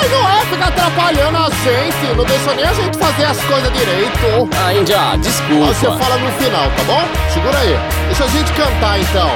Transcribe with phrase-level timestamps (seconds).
[0.00, 3.72] Ai, não é ficar atrapalhando a gente, não deixa nem a gente fazer as coisas
[3.72, 4.48] direito.
[4.64, 5.98] Ah, Índia, Aí Você desculpa.
[6.04, 7.02] fala no final, tá bom?
[7.32, 7.78] Segura aí.
[8.06, 9.30] Deixa a gente cantar então.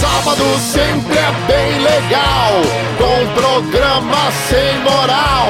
[0.00, 2.52] Sábado sempre é bem legal,
[2.98, 5.48] com programa sem moral.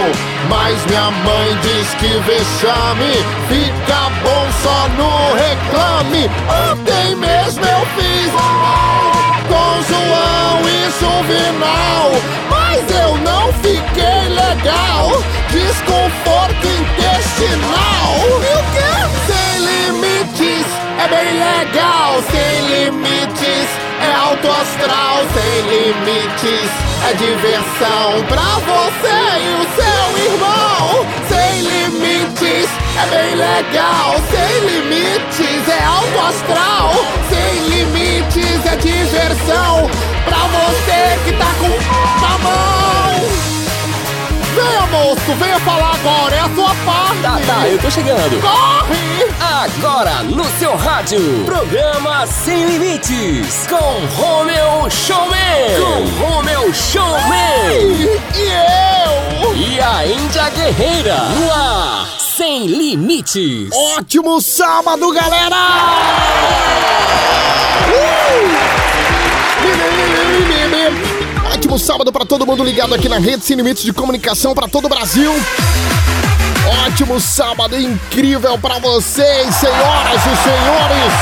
[0.49, 3.15] Mas minha mãe diz que vexame
[3.49, 6.31] fica bom só no reclame.
[6.71, 8.33] Ontem mesmo eu fiz
[9.49, 12.11] com João e Juvenal,
[12.49, 15.11] mas eu não fiquei legal.
[15.51, 18.15] Desconforto intestinal.
[18.41, 18.93] E o quê?
[19.27, 20.67] Sem limites
[20.99, 22.23] é bem legal.
[22.31, 23.69] Sem limites
[24.01, 25.25] é alto astral.
[25.35, 26.71] Sem limites
[27.09, 29.96] é diversão pra você e o seu
[33.03, 34.15] é bem legal.
[34.31, 36.93] Sem limites é alto astral.
[37.29, 39.91] Sem limites é diversão
[40.25, 41.69] pra você que tá com
[42.21, 43.47] na mão.
[44.55, 47.21] Venha, moço, venha falar agora, é a sua parte.
[47.21, 48.41] Tá, tá, eu tô chegando.
[48.41, 49.27] Corre!
[49.39, 55.37] Agora no seu rádio, programa Sem Limites, com Romeu Showman.
[55.79, 58.19] Com Romeu Showman.
[58.35, 59.55] E eu?
[59.55, 62.06] E a Índia Guerreira, no ar,
[62.67, 63.71] Sem Limites.
[63.97, 65.57] Ótimo sábado, galera!
[67.87, 68.57] Uh!
[71.55, 74.87] Ótimo sábado pra todo mundo ligado aqui na rede Sem Limites de Comunicação pra todo
[74.87, 75.33] o Brasil.
[76.87, 81.13] Ótimo sábado incrível pra vocês, senhoras e senhores.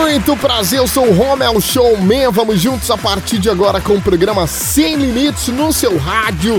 [0.00, 2.30] Muito prazer, eu sou o Romel Showman.
[2.30, 6.58] Vamos juntos a partir de agora com o programa Sem Limites no seu rádio.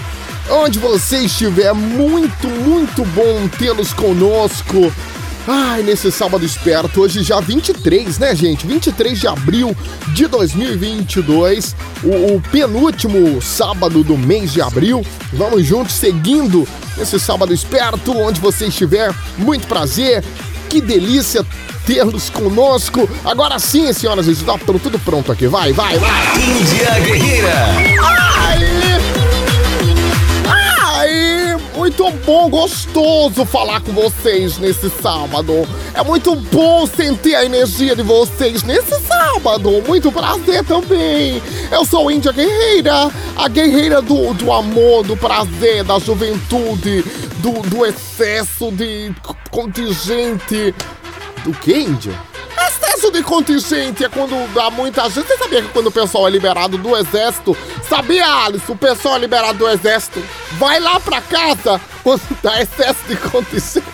[0.49, 4.93] Onde você estiver, muito, muito bom tê-los conosco.
[5.45, 8.65] Ai, nesse sábado esperto, hoje já 23, né, gente?
[8.65, 9.75] 23 de abril
[10.09, 15.05] de 2022, o, o penúltimo sábado do mês de abril.
[15.33, 19.13] Vamos juntos seguindo nesse sábado esperto, onde você estiver.
[19.37, 20.23] Muito prazer,
[20.69, 21.45] que delícia
[21.85, 23.09] tê-los conosco.
[23.23, 25.47] Agora sim, senhoras e senhores, tá tudo pronto aqui.
[25.47, 26.35] Vai, vai, vai.
[26.35, 27.55] Índia Guerreira.
[28.01, 28.76] Ai!
[31.87, 35.65] Muito bom, gostoso falar com vocês nesse sábado.
[35.93, 39.81] É muito bom sentir a energia de vocês nesse sábado.
[39.87, 41.41] Muito prazer também.
[41.71, 47.05] Eu sou Índia Guerreira, a guerreira do, do amor, do prazer, da juventude,
[47.37, 49.15] do, do excesso de
[49.49, 50.75] contingente.
[51.45, 52.36] Do que, Índia?
[52.97, 55.27] Excesso de contingente é quando dá muita gente.
[55.27, 57.55] Você sabia que quando o pessoal é liberado do exército,
[57.87, 58.71] sabia, Alice?
[58.71, 60.19] O pessoal é liberado do exército,
[60.53, 63.85] vai lá pra casa quando dá excesso de contingente.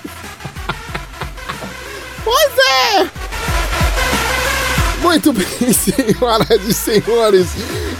[2.23, 3.09] pois é!
[5.01, 7.47] Muito bem, senhoras e senhores,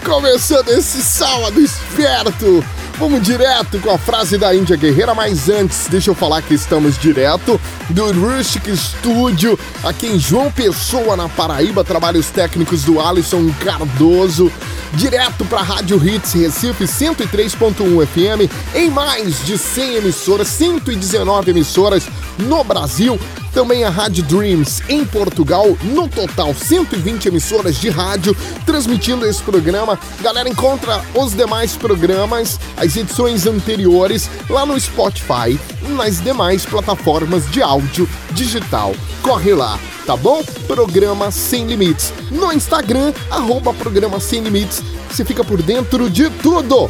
[0.06, 2.64] começando esse sábado esperto.
[3.00, 6.98] Vamos direto com a frase da Índia Guerreira, mas antes, deixa eu falar que estamos
[6.98, 7.60] direto
[7.90, 14.52] do Rustic Studio, aqui em João Pessoa, na Paraíba, trabalhos técnicos do Alisson Cardoso,
[14.96, 22.08] direto para a Rádio Hits Recife 103.1 FM, em mais de 100 emissoras, 119 emissoras
[22.38, 23.20] no Brasil,
[23.54, 30.00] também a Rádio Dreams em Portugal, no total 120 emissoras de rádio transmitindo esse programa.
[30.22, 37.62] Galera, encontra os demais programas, as edições anteriores lá no Spotify nas demais plataformas de
[37.62, 38.96] áudio digital.
[39.22, 40.44] Corre lá, tá bom?
[40.68, 42.14] Programa Sem Limites.
[42.32, 44.84] No Instagram, arroba Programa Sem Limites.
[45.10, 46.90] Você fica por dentro de tudo.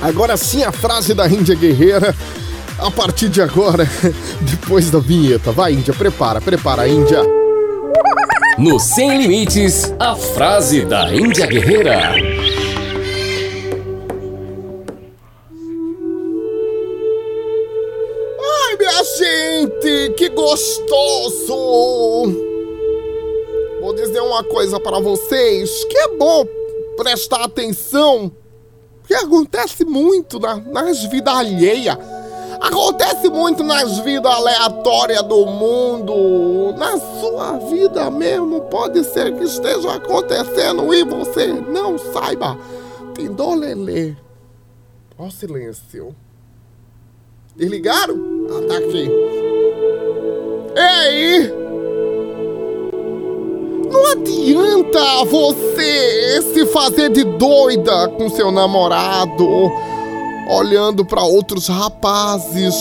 [0.00, 2.14] Agora sim a frase da Índia Guerreira.
[2.78, 3.88] A partir de agora,
[4.40, 5.52] depois da vinheta.
[5.52, 7.22] Vai, Índia, prepara, prepara, Índia.
[8.58, 12.31] No Sem Limites, a frase da Índia Guerreira.
[20.12, 21.56] Que gostoso!
[23.80, 26.46] Vou dizer uma coisa para vocês, que é bom
[26.96, 28.30] prestar atenção,
[29.06, 31.96] que acontece muito na, nas vidas alheias.
[32.60, 36.72] Acontece muito nas vidas aleatórias do mundo.
[36.78, 42.56] Na sua vida mesmo pode ser que esteja acontecendo e você não saiba.
[43.14, 44.14] Tindolelê.
[45.18, 46.14] Ó silêncio.
[47.56, 48.16] Desligaram?
[48.48, 49.10] Ah, tá aqui.
[50.76, 51.52] Ei!
[53.90, 59.70] Não adianta você se fazer de doida com seu namorado,
[60.48, 62.74] olhando para outros rapazes.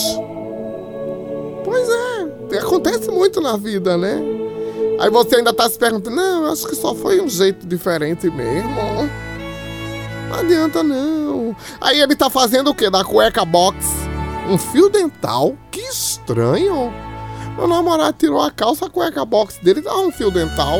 [1.63, 4.21] Pois é, acontece muito na vida, né?
[4.99, 9.09] Aí você ainda tá se perguntando, não, acho que só foi um jeito diferente mesmo.
[10.29, 11.55] Não adianta não.
[11.81, 12.89] Aí ele tá fazendo o quê?
[12.89, 13.77] Da cueca box?
[14.49, 15.55] Um fio dental?
[15.69, 16.93] Que estranho.
[17.57, 20.79] Meu namorado tirou a calça, a cueca box dele dá um fio dental.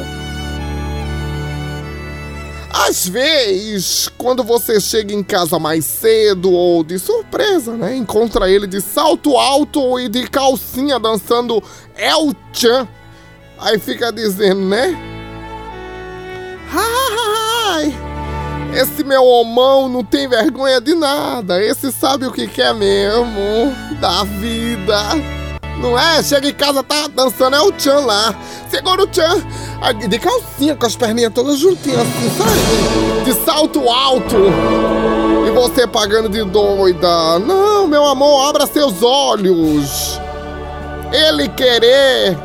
[2.74, 7.96] Às vezes, quando você chega em casa mais cedo ou de surpresa, né?
[7.96, 11.62] Encontra ele de salto alto e de calcinha dançando
[11.96, 12.88] El Chan.
[13.60, 14.98] Aí fica dizendo, né?
[16.74, 17.94] Ai,
[18.74, 21.62] esse meu homão não tem vergonha de nada.
[21.62, 25.41] Esse sabe o que quer mesmo da vida.
[25.82, 26.22] Não é?
[26.22, 28.36] Chega em casa, tá dançando, é o Chan lá.
[28.70, 29.44] Segura o Chan.
[30.08, 33.24] De calcinha, com as perninhas todas juntinhas assim, sabe?
[33.26, 34.38] De salto alto.
[35.48, 37.40] E você pagando de doida.
[37.40, 40.20] Não, meu amor, abra seus olhos.
[41.12, 42.38] Ele querer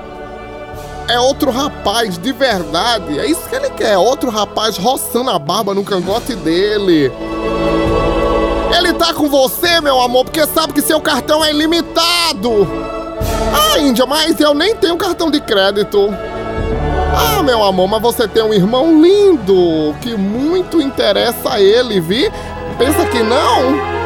[1.08, 3.18] é outro rapaz de verdade.
[3.18, 3.96] É isso que ele quer.
[3.96, 7.12] Outro rapaz roçando a barba no cangote dele.
[8.76, 12.95] Ele tá com você, meu amor, porque sabe que seu cartão é ilimitado.
[13.54, 16.08] Ah, Índia, mas eu nem tenho cartão de crédito.
[17.18, 22.30] Ah, meu amor, mas você tem um irmão lindo que muito interessa a ele, vi?
[22.78, 23.96] Pensa que não?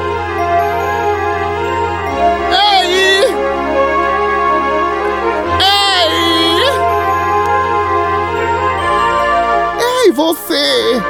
[2.52, 3.24] Ei!
[5.60, 6.62] Ei!
[10.04, 11.02] Ei, você!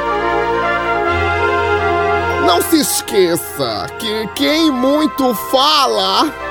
[2.47, 6.50] Não se esqueça que quem muito fala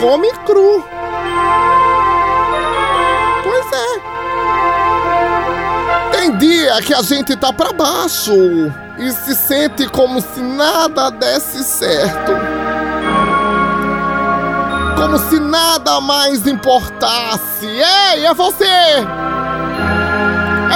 [0.00, 0.84] come cru.
[3.42, 4.00] Pois é.
[6.12, 8.32] Tem dia que a gente tá pra baixo
[8.98, 12.32] e se sente como se nada desse certo.
[14.96, 17.66] Como se nada mais importasse.
[17.66, 18.64] Ei, é você!
[18.64, 19.04] É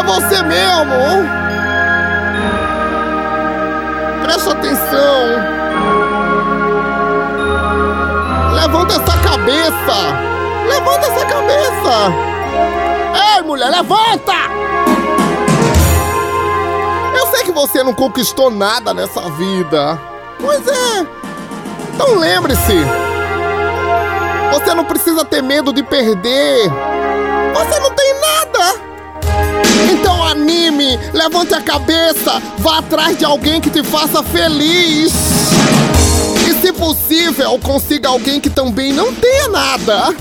[0.05, 1.26] você mesmo!
[4.23, 5.57] Presta atenção!
[8.69, 9.97] Levanta essa cabeça!
[10.69, 12.12] Levanta essa cabeça!
[13.35, 14.35] Ei, mulher, levanta!
[17.17, 19.99] Eu sei que você não conquistou nada nessa vida.
[20.38, 21.06] Pois é.
[21.94, 22.85] Então lembre-se.
[24.53, 26.71] Você não precisa ter medo de perder.
[27.55, 28.81] Você não tem nada.
[29.93, 35.48] Então anime, levante a cabeça, vá atrás de alguém que te faça feliz
[36.78, 40.14] possível, consiga alguém que também não tenha nada.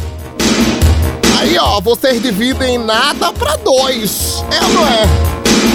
[1.40, 4.44] Aí, ó, vocês dividem nada pra dois.
[4.52, 5.04] É ou não é?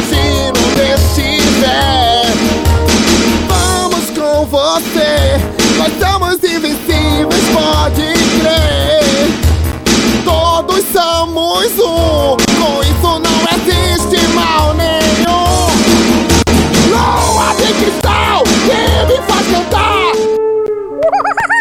[0.09, 2.25] Se não estiver,
[3.49, 5.41] vamos com você.
[5.79, 9.31] Nós somos invencíveis, pode crer.
[10.25, 15.02] Todos somos um, com isso não existe mal nenhum.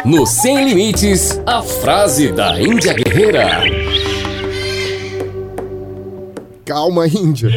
[0.03, 3.61] No Sem Limites, a frase da Índia Guerreira.
[6.65, 7.49] Calma, Índia.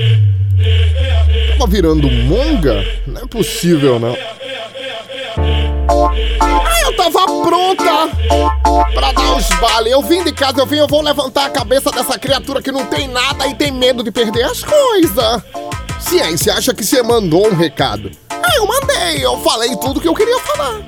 [1.53, 2.85] Tava virando monga?
[3.07, 4.15] Não é possível, não.
[6.39, 8.11] Ah, eu tava pronta
[8.93, 9.93] pra dar os vales.
[9.93, 12.85] Eu vim de casa, eu vim, eu vou levantar a cabeça dessa criatura que não
[12.85, 15.43] tem nada e tem medo de perder as coisas.
[15.99, 18.11] Sim, aí você acha que você mandou um recado?
[18.29, 20.81] Ah, eu mandei, eu falei tudo que eu queria falar.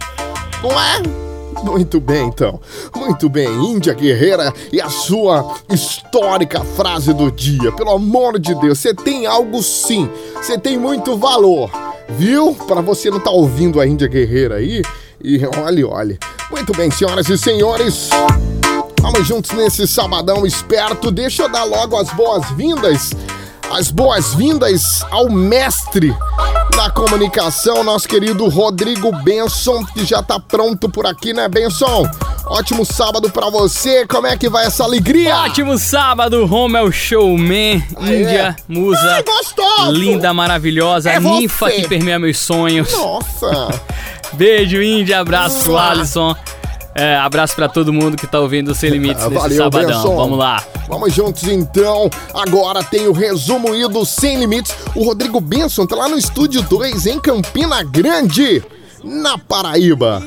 [0.62, 1.25] Não é?
[1.62, 2.60] Muito bem, então.
[2.94, 7.72] Muito bem, Índia Guerreira e a sua histórica frase do dia.
[7.72, 10.08] Pelo amor de Deus, você tem algo sim.
[10.34, 11.70] Você tem muito valor.
[12.08, 12.54] Viu?
[12.54, 14.82] Para você não tá ouvindo a Índia Guerreira aí.
[15.22, 16.18] E olhe, olhe.
[16.50, 18.10] Muito bem, senhoras e senhores.
[19.00, 21.10] Vamos juntos nesse sabadão esperto.
[21.10, 23.10] Deixa eu dar logo as boas-vindas.
[23.70, 26.14] As boas-vindas ao mestre
[26.76, 32.06] da comunicação, nosso querido Rodrigo Benson, que já tá pronto por aqui, né, Benson?
[32.44, 35.34] Ótimo sábado pra você, como é que vai essa alegria?
[35.38, 39.24] Ótimo sábado, Romel Showman, Índia, musa,
[39.80, 41.80] Ai, linda, maravilhosa, é ninfa você.
[41.80, 42.92] que permeia meus sonhos.
[42.92, 43.80] Nossa!
[44.34, 46.36] Beijo, Índia, abraço, Alisson.
[46.98, 49.90] É, abraço para todo mundo que tá ouvindo o Sem Limites nesse Valeu, sabadão.
[49.90, 50.16] Benson.
[50.16, 50.64] Vamos lá.
[50.88, 52.08] Vamos juntos então.
[52.32, 54.74] Agora tem o resumo e do Sem Limites.
[54.94, 58.64] O Rodrigo Benson tá lá no estúdio 2 em Campina Grande,
[59.04, 60.22] na Paraíba.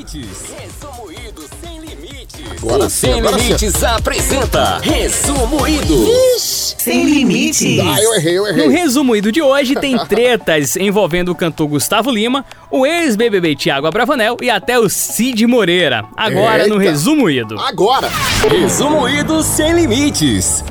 [2.62, 6.06] Agora o Sem Limites apresenta Resumo Ido.
[6.38, 7.80] Sem Limites.
[7.80, 8.66] Ah, eu errei, eu errei.
[8.66, 13.88] No Resumo Ido de hoje tem tretas envolvendo o cantor Gustavo Lima, o ex-BBB Thiago
[13.88, 16.04] Abravanel e até o Cid Moreira.
[16.18, 16.92] Agora no Eita.
[16.92, 17.58] Resumo Ido.
[17.58, 18.10] Agora.
[18.50, 20.62] Resumo Ido Sem Limites.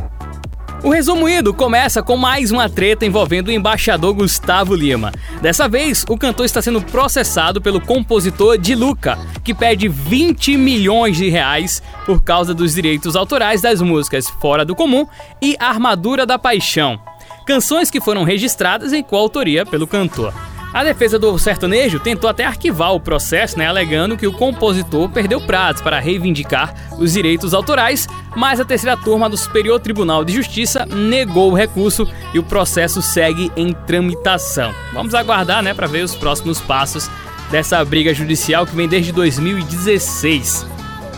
[0.80, 5.12] O Resumo Ido começa com mais uma treta envolvendo o embaixador Gustavo Lima.
[5.42, 11.16] Dessa vez, o cantor está sendo processado pelo compositor Di Luca, que pede 20 milhões
[11.16, 15.04] de reais por causa dos direitos autorais das músicas Fora do Comum
[15.42, 17.00] e Armadura da Paixão.
[17.44, 20.32] Canções que foram registradas em coautoria pelo cantor.
[20.72, 25.40] A defesa do sertanejo tentou até arquivar o processo, né, alegando que o compositor perdeu
[25.40, 28.06] prazos para reivindicar os direitos autorais,
[28.36, 33.00] mas a terceira turma do Superior Tribunal de Justiça negou o recurso e o processo
[33.00, 34.74] segue em tramitação.
[34.92, 37.10] Vamos aguardar, né, para ver os próximos passos
[37.50, 40.66] dessa briga judicial que vem desde 2016.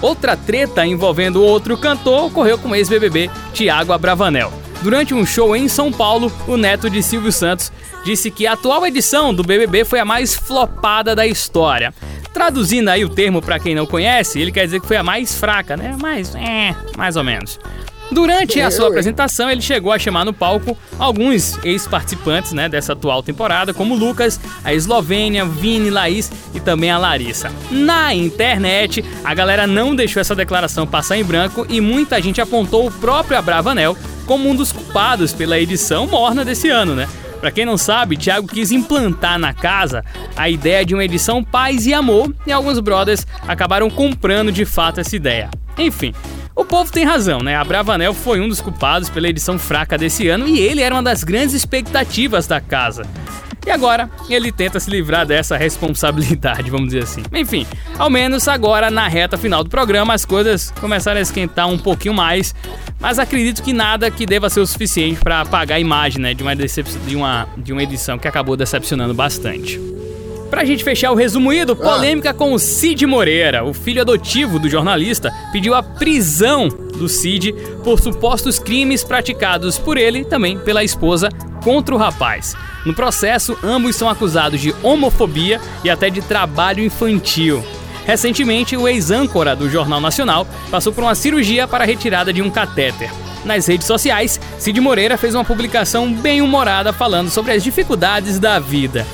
[0.00, 4.52] Outra treta envolvendo outro cantor ocorreu com o ex-BBB Thiago Abravanel.
[4.80, 7.71] Durante um show em São Paulo, o neto de Silvio Santos
[8.04, 11.92] disse que a atual edição do BBB foi a mais flopada da história.
[12.33, 15.35] Traduzindo aí o termo para quem não conhece, ele quer dizer que foi a mais
[15.35, 15.97] fraca, né?
[16.00, 17.59] Mas, é, mais ou menos.
[18.12, 23.23] Durante a sua apresentação, ele chegou a chamar no palco alguns ex-participantes né, dessa atual
[23.23, 27.52] temporada, como Lucas, a Eslovênia, Vini, Laís e também a Larissa.
[27.71, 32.88] Na internet, a galera não deixou essa declaração passar em branco e muita gente apontou
[32.88, 37.09] o próprio Abravanel como um dos culpados pela edição morna desse ano, né?
[37.41, 40.05] Pra quem não sabe, Thiago quis implantar na casa
[40.37, 45.01] a ideia de uma edição paz e amor e alguns brothers acabaram comprando de fato
[45.01, 45.49] essa ideia.
[45.79, 46.13] Enfim,
[46.55, 47.57] o povo tem razão, né?
[47.57, 51.03] A Bravanel foi um dos culpados pela edição fraca desse ano e ele era uma
[51.03, 53.05] das grandes expectativas da casa.
[53.67, 57.23] E agora ele tenta se livrar dessa responsabilidade, vamos dizer assim.
[57.33, 57.67] Enfim,
[57.99, 62.14] ao menos agora na reta final do programa as coisas começaram a esquentar um pouquinho
[62.14, 62.55] mais,
[62.99, 66.43] mas acredito que nada que deva ser o suficiente para apagar a imagem né, de,
[66.43, 69.79] uma decep- de, uma, de uma edição que acabou decepcionando bastante.
[70.50, 73.64] Pra gente fechar o resumo ido, polêmica com o Cid Moreira.
[73.64, 77.54] O filho adotivo do jornalista pediu a prisão do Cid
[77.85, 81.28] por supostos crimes praticados por ele e também pela esposa
[81.62, 82.57] contra o rapaz.
[82.85, 87.64] No processo, ambos são acusados de homofobia e até de trabalho infantil.
[88.04, 92.50] Recentemente, o ex-âncora do Jornal Nacional passou por uma cirurgia para a retirada de um
[92.50, 93.11] catéter.
[93.45, 98.59] Nas redes sociais, Cid Moreira fez uma publicação bem humorada falando sobre as dificuldades da
[98.59, 99.07] vida.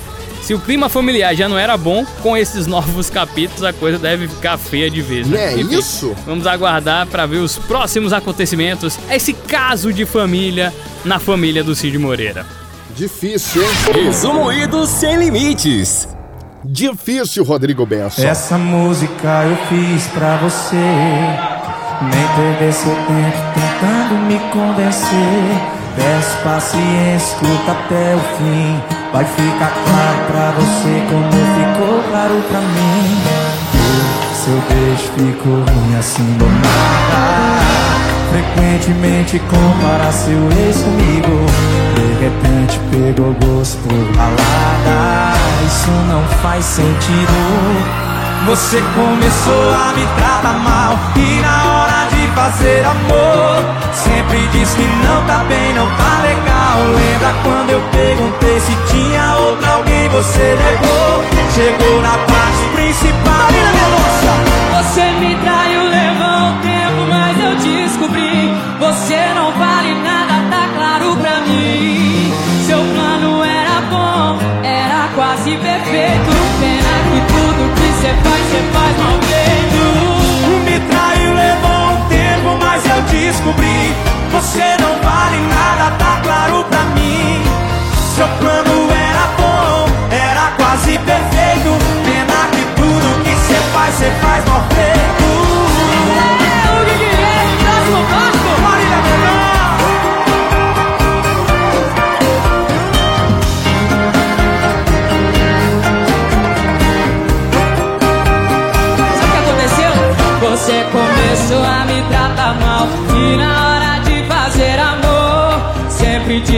[0.46, 4.28] Se o clima familiar já não era bom, com esses novos capítulos a coisa deve
[4.28, 5.26] ficar feia de vez.
[5.26, 5.54] Né?
[5.54, 6.14] é Enfim, isso?
[6.24, 8.96] Vamos aguardar para ver os próximos acontecimentos.
[9.10, 10.72] Esse caso de família
[11.04, 12.46] na família do Cid Moreira.
[12.94, 14.04] Difícil, hein?
[14.04, 16.06] Resumo Ido Sem Limites.
[16.64, 18.22] Difícil, Rodrigo Benson.
[18.22, 20.76] Essa música eu fiz pra você.
[20.76, 25.75] Nem perder seu tempo tentando me convencer.
[25.96, 28.80] Peço paciência, escuta até o fim.
[29.12, 33.22] Vai ficar claro pra você como ficou claro pra mim.
[34.44, 37.56] Seu beijo ficou ruim assim do nada.
[38.30, 41.46] Frequentemente compara seu ex comigo.
[41.94, 45.36] De repente pegou gosto por balada.
[45.66, 48.06] Isso não faz sentido.
[48.46, 51.75] Você começou a me tratar mal E na hora
[52.10, 53.64] de fazer amor.
[53.92, 56.56] Sempre diz que não tá bem, não tá legal.
[56.94, 63.62] Lembra quando eu perguntei se tinha outra alguém Você negou, chegou na parte principal E
[63.94, 64.32] moça
[64.76, 68.54] Você me traiu, levou um tempo, mas eu descobri.
[68.78, 69.75] Você não vale
[83.46, 83.94] descobri
[84.32, 87.42] Você não vale nada, tá claro pra mim.
[88.14, 88.95] Seu plano era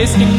[0.07, 0.38] Sempre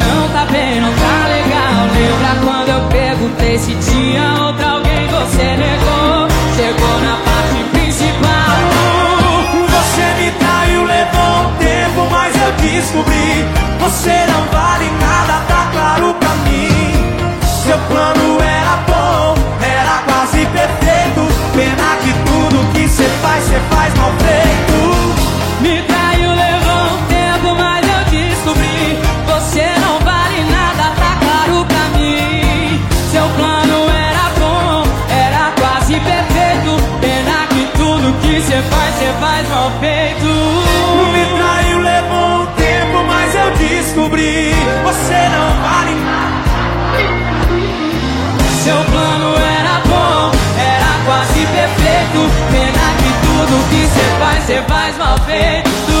[55.30, 55.96] feito.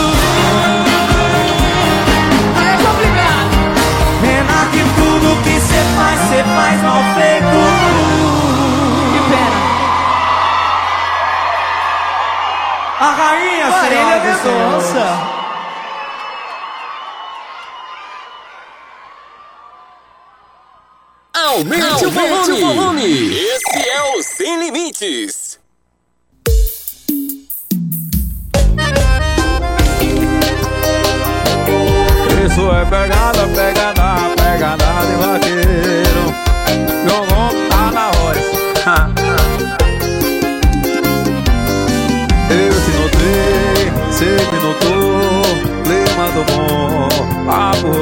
[2.58, 3.54] É complicado.
[4.20, 7.58] Pena que tudo que você faz, você faz mal feito.
[9.12, 9.60] Que pena.
[13.00, 14.92] A rainha, Marília senhoras e senhores.
[14.92, 15.06] Mendonça.
[21.32, 23.34] Aumente, o volume.
[23.34, 25.39] Esse é o Sem Limites.
[32.50, 36.34] Isso é pegada, pegada, pegada de vaqueiro.
[37.06, 38.38] Jogou tá na voz.
[42.50, 43.86] Eu te notei,
[44.50, 45.46] me notou.
[45.84, 47.08] Clima do bom,
[47.46, 47.92] papo.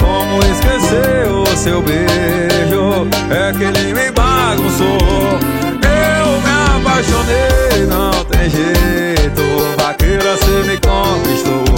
[0.00, 3.06] Como esquecer o seu beijo?
[3.30, 5.38] É que ele me bagunçou.
[5.84, 9.42] Eu me apaixonei, não tem jeito.
[9.76, 11.71] Vaqueira, cê me conquistou.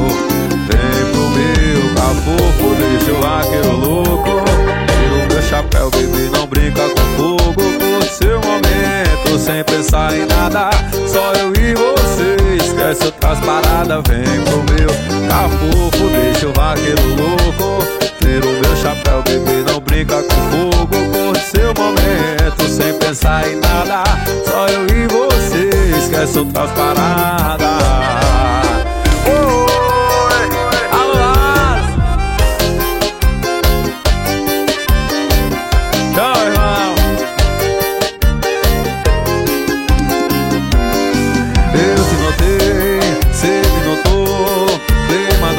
[2.05, 4.45] Cafofo, deixa o vaqueiro louco.
[4.45, 7.55] Tira o meu chapéu, bebê, não brinca com fogo.
[7.55, 10.69] Curte seu momento, sem pensar em nada.
[11.09, 14.03] Só eu e você, esquece outras paradas.
[14.07, 14.91] Vem pro meu
[15.31, 17.83] cafofo, deixa o vaqueiro louco.
[18.19, 20.97] Tira o meu chapéu, bebê, não brinca com fogo.
[21.11, 24.05] Curte seu momento, sem pensar em nada.
[24.45, 27.65] Só eu e você, esquece outras paradas.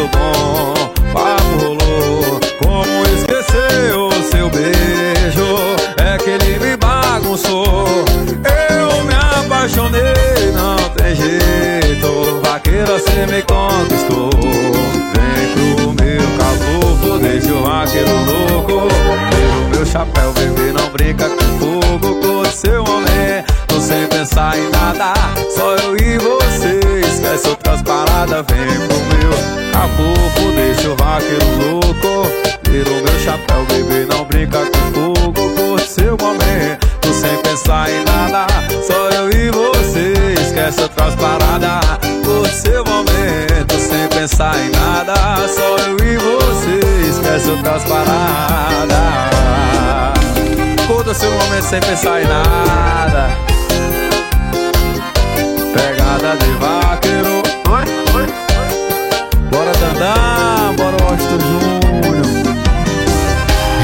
[0.05, 0.73] Do bom,
[1.13, 2.39] papo rolou.
[2.61, 5.75] Como esquecer o seu beijo?
[5.97, 8.05] É que ele me bagunçou.
[8.69, 12.41] Eu me apaixonei, não tem jeito.
[12.43, 14.29] Vaqueira, cê me conquistou.
[15.15, 18.87] Vem pro meu caboclo, deixa o vaqueiro louco.
[19.31, 22.15] Tira o meu chapéu, bebê, não brinca com fogo.
[22.21, 25.13] Curte seu momento, sem pensar em nada.
[25.49, 26.44] Só eu e você,
[27.35, 28.45] esquece outras paradas.
[28.47, 29.31] Vem pro meu
[29.71, 32.31] caboclo, deixa o vaqueiro louco.
[32.63, 35.49] Tira o meu chapéu, bebê, não brinca com fogo.
[35.55, 38.47] Curte seu momento, sem pensar em nada.
[38.87, 41.85] Só eu e você, esquece outras paradas.
[42.23, 45.13] Curte seu momento, sem pensar em nada.
[45.47, 48.95] Só eu e você, esquece outras paradas.
[50.87, 53.54] Curta seu momento sem pensar em nada.
[55.75, 57.43] Pegada de vaqueiro.
[59.51, 62.25] Bora Dandá, bora Washington Júnior.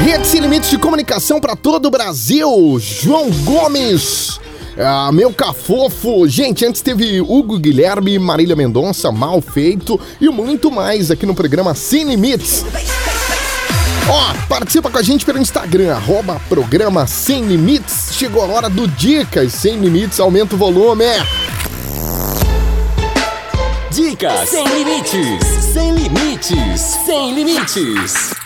[0.02, 2.78] Rede Sem Limites de Comunicação para todo o Brasil.
[2.80, 4.40] João Gomes.
[4.78, 6.26] Ah, meu cafofo.
[6.26, 11.74] Gente, antes teve Hugo Guilherme, Marília Mendonça, Mal Feito e muito mais aqui no programa
[11.74, 12.64] Sem Limites.
[14.08, 18.14] Ó, participa com a gente pelo Instagram, arroba programa Sem Limites.
[18.14, 21.04] Chegou a hora do Dicas Sem Limites, aumenta o volume.
[24.22, 25.64] Sem limites.
[25.72, 26.80] Sem limites.
[27.04, 28.41] Sem limites.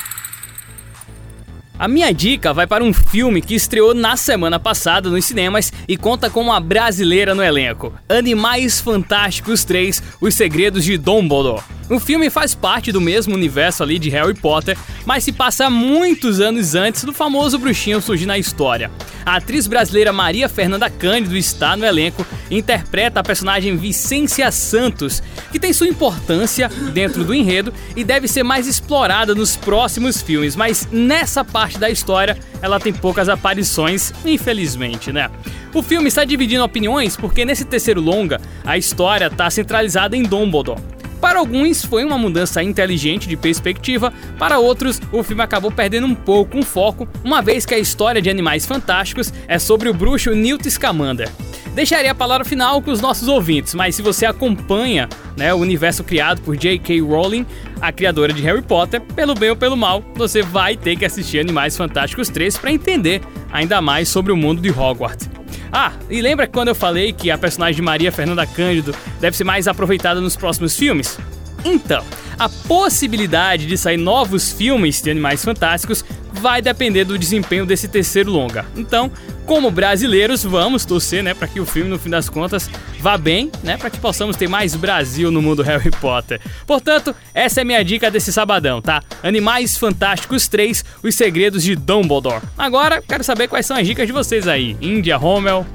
[1.79, 5.95] A minha dica vai para um filme que estreou na semana passada nos cinemas e
[5.95, 11.63] conta com uma brasileira no elenco: Animais Fantásticos 3 Os Segredos de Dumbledore.
[11.89, 16.41] O filme faz parte do mesmo universo ali de Harry Potter, mas se passa muitos
[16.41, 18.91] anos antes do famoso bruxinho surgir na história.
[19.25, 25.23] A atriz brasileira Maria Fernanda Cândido está no elenco e interpreta a personagem Vicência Santos,
[25.53, 30.57] que tem sua importância dentro do enredo e deve ser mais explorada nos próximos filmes,
[30.57, 35.31] mas nessa parte da história ela tem poucas aparições, infelizmente, né?
[35.75, 40.81] O filme está dividindo opiniões porque nesse terceiro longa a história está centralizada em Dumbledore.
[41.21, 46.15] Para alguns foi uma mudança inteligente de perspectiva, para outros o filme acabou perdendo um
[46.15, 50.31] pouco um foco, uma vez que a história de Animais Fantásticos é sobre o bruxo
[50.35, 51.31] Newt Scamander.
[51.77, 56.03] Deixaria a palavra final com os nossos ouvintes, mas se você acompanha né, o universo
[56.03, 57.03] criado por J.K.
[57.03, 57.45] Rowling,
[57.83, 61.39] a criadora de Harry Potter, pelo bem ou pelo mal, você vai ter que assistir
[61.39, 63.21] Animais Fantásticos 3 para entender
[63.53, 65.29] ainda mais sobre o mundo de Hogwarts.
[65.71, 69.45] Ah, e lembra quando eu falei que a personagem de Maria Fernanda Cândido deve ser
[69.45, 71.19] mais aproveitada nos próximos filmes?
[71.63, 72.03] Então,
[72.39, 76.03] a possibilidade de sair novos filmes de Animais Fantásticos
[76.41, 78.65] vai depender do desempenho desse terceiro longa.
[78.77, 79.11] Então,
[79.45, 82.69] como brasileiros, vamos torcer, né, para que o filme no fim das contas
[83.01, 86.41] vá bem, né, para que possamos ter mais Brasil no mundo Harry Potter.
[86.67, 89.03] Portanto, essa é minha dica desse sabadão, tá?
[89.23, 92.43] Animais Fantásticos 3: Os Segredos de Dumbledore.
[92.57, 94.77] Agora, quero saber quais são as dicas de vocês aí.
[94.81, 95.67] Índia, Rommel,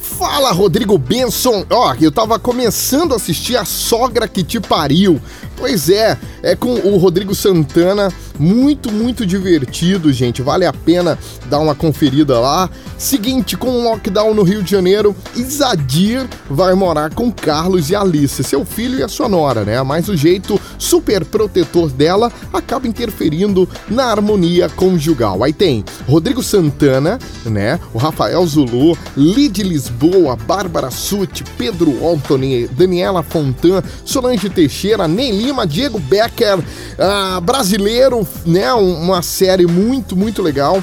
[0.00, 1.64] Fala, Rodrigo Benson!
[1.70, 5.20] Ó, eu tava começando a assistir A Sogra que Te Pariu.
[5.60, 10.40] Pois é, é com o Rodrigo Santana, muito, muito divertido, gente.
[10.40, 11.18] Vale a pena
[11.50, 12.70] dar uma conferida lá.
[12.96, 18.42] Seguinte, com o lockdown no Rio de Janeiro, Isadir vai morar com Carlos e Alice,
[18.42, 19.82] seu filho e a sua nora, né?
[19.82, 25.44] Mas o jeito super protetor dela acaba interferindo na harmonia conjugal.
[25.44, 27.78] Aí tem Rodrigo Santana, né?
[27.92, 35.66] O Rafael Zulu, Lid Lisboa, Bárbara Sutti, Pedro Anthony, Daniela Fontan, Solange Teixeira, Nelly Lima,
[35.66, 38.72] Diego Becker, uh, brasileiro, né?
[38.72, 40.82] Uma série muito, muito legal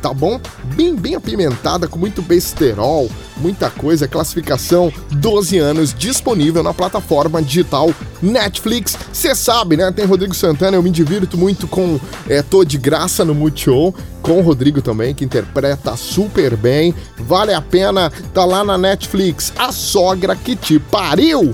[0.00, 0.38] tá bom?
[0.76, 4.06] Bem, bem apimentada, com muito besterol, muita coisa.
[4.06, 8.98] Classificação 12 anos, disponível na plataforma digital Netflix.
[9.10, 9.90] Você sabe, né?
[9.92, 11.98] Tem Rodrigo Santana, eu me divirto muito com
[12.28, 16.94] é, Tô de Graça no Multishow, com o Rodrigo também, que interpreta super bem.
[17.16, 19.54] Vale a pena, tá lá na Netflix.
[19.56, 21.50] A sogra que te pariu!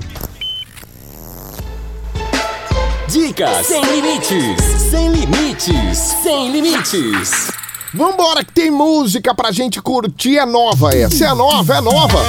[3.11, 7.51] Dicas sem limites, sem limites, sem limites.
[7.93, 12.19] Vambora que tem música pra gente curtir, é nova essa, é nova, é nova.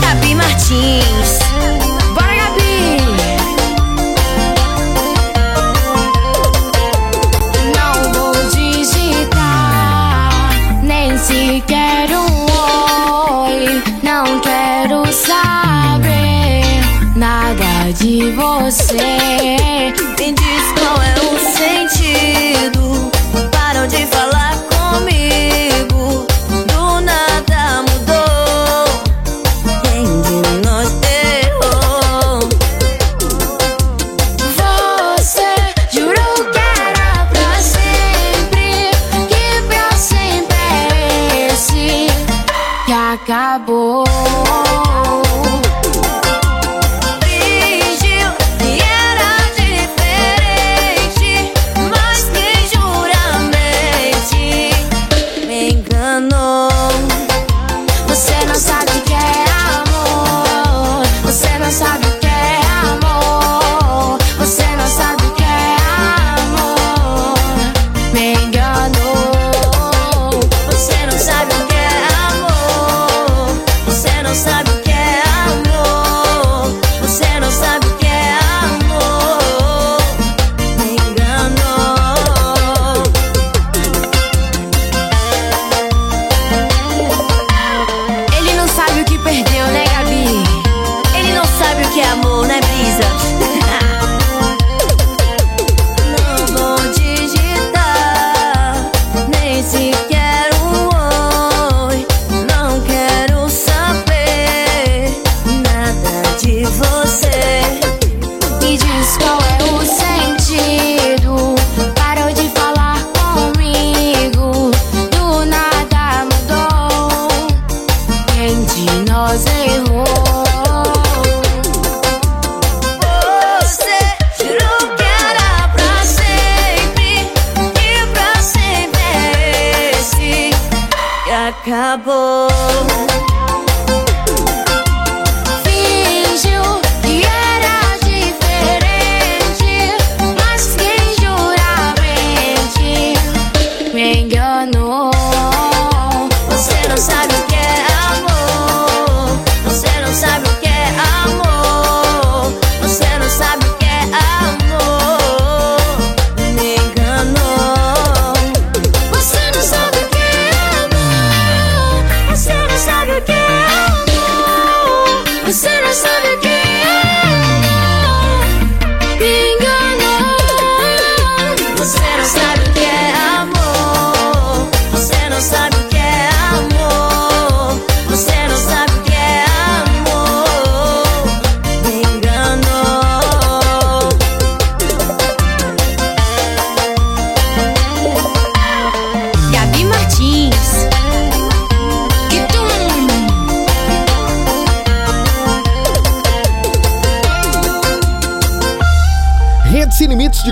[0.00, 1.47] Gabi Martins.
[18.18, 19.67] De você.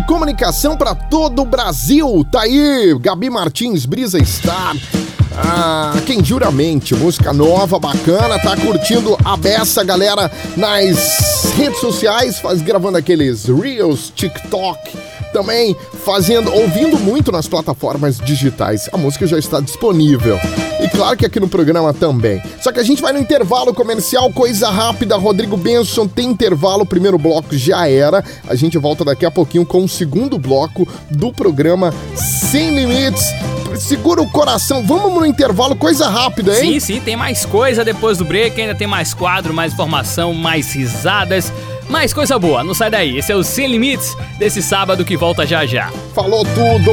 [0.00, 2.22] De comunicação para todo o Brasil.
[2.30, 4.76] Tá aí, Gabi Martins, Brisa Star.
[5.34, 12.60] Ah, quem juramente, música nova, bacana, tá curtindo a beça, galera, nas redes sociais, faz,
[12.60, 14.98] gravando aqueles Reels, TikTok,
[15.36, 18.88] também fazendo, ouvindo muito nas plataformas digitais.
[18.90, 20.40] A música já está disponível.
[20.82, 22.40] E claro que aqui no programa também.
[22.62, 25.14] Só que a gente vai no intervalo comercial, coisa rápida.
[25.16, 28.24] Rodrigo Benson tem intervalo, primeiro bloco já era.
[28.48, 33.26] A gente volta daqui a pouquinho com o segundo bloco do programa Sem Limites.
[33.78, 36.80] Segura o coração, vamos no intervalo, coisa rápida, hein?
[36.80, 40.72] Sim, sim, tem mais coisa depois do break, ainda tem mais quadro, mais informação, mais
[40.72, 41.52] risadas,
[41.88, 42.62] mais coisa boa.
[42.64, 45.90] Não sai daí, esse é o Sem Limites desse sábado que volta já já.
[46.14, 46.92] Falou tudo!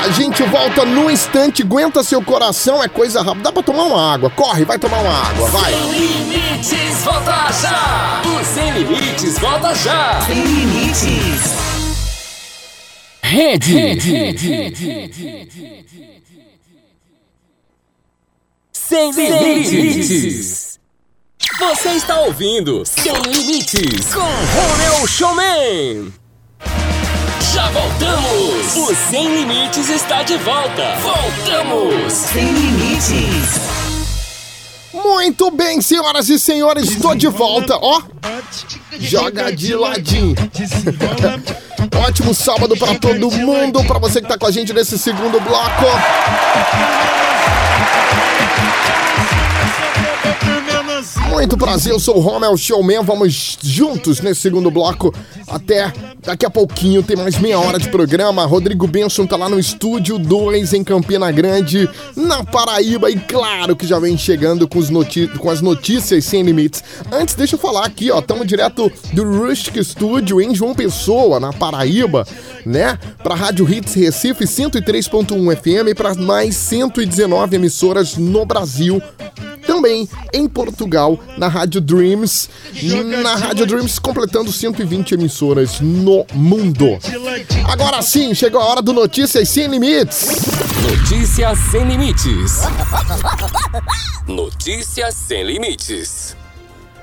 [0.00, 3.44] A gente volta no instante, aguenta seu coração, é coisa rápida.
[3.44, 5.72] Dá pra tomar uma água, corre, vai tomar uma água, vai!
[5.72, 8.22] Sem limites, volta já!
[8.24, 10.20] O Sem Limites, volta já!
[10.22, 11.68] Sem limites.
[13.22, 13.98] Rede.
[18.72, 20.67] Sem limites.
[21.56, 26.12] Você está ouvindo Sem Limites com Romeu Showman.
[27.52, 28.76] Já voltamos.
[28.76, 30.96] O Sem Limites está de volta.
[31.00, 32.12] Voltamos.
[32.12, 33.60] Sem limites.
[34.92, 38.02] Muito bem, senhoras e senhores, estou de volta, ó.
[39.00, 40.36] Joga de ladinho.
[42.06, 45.86] Ótimo sábado para todo mundo, para você que tá com a gente nesse segundo bloco.
[51.38, 53.00] Muito prazer, eu sou o Romel Showman.
[53.04, 55.14] Vamos juntos nesse segundo bloco
[55.46, 57.00] até daqui a pouquinho.
[57.00, 58.44] Tem mais meia hora de programa.
[58.44, 63.08] Rodrigo Benson tá lá no estúdio 2 em Campina Grande, na Paraíba.
[63.08, 64.80] E claro que já vem chegando com,
[65.38, 66.82] com as notícias sem limites.
[67.12, 68.18] Antes, deixa eu falar aqui, ó.
[68.18, 72.26] Estamos direto do Rustic Studio em João Pessoa, na Paraíba,
[72.66, 72.98] né?
[73.22, 79.00] Pra Rádio Hits Recife 103.1 FM para mais 119 emissoras no Brasil
[79.68, 82.48] também em Portugal, na Rádio Dreams.
[83.22, 86.98] Na Rádio Dreams, completando 120 emissoras no mundo.
[87.70, 90.26] Agora sim, chegou a hora do Notícias Sem Limites.
[90.90, 92.62] Notícias sem limites.
[94.26, 96.34] Notícias sem limites.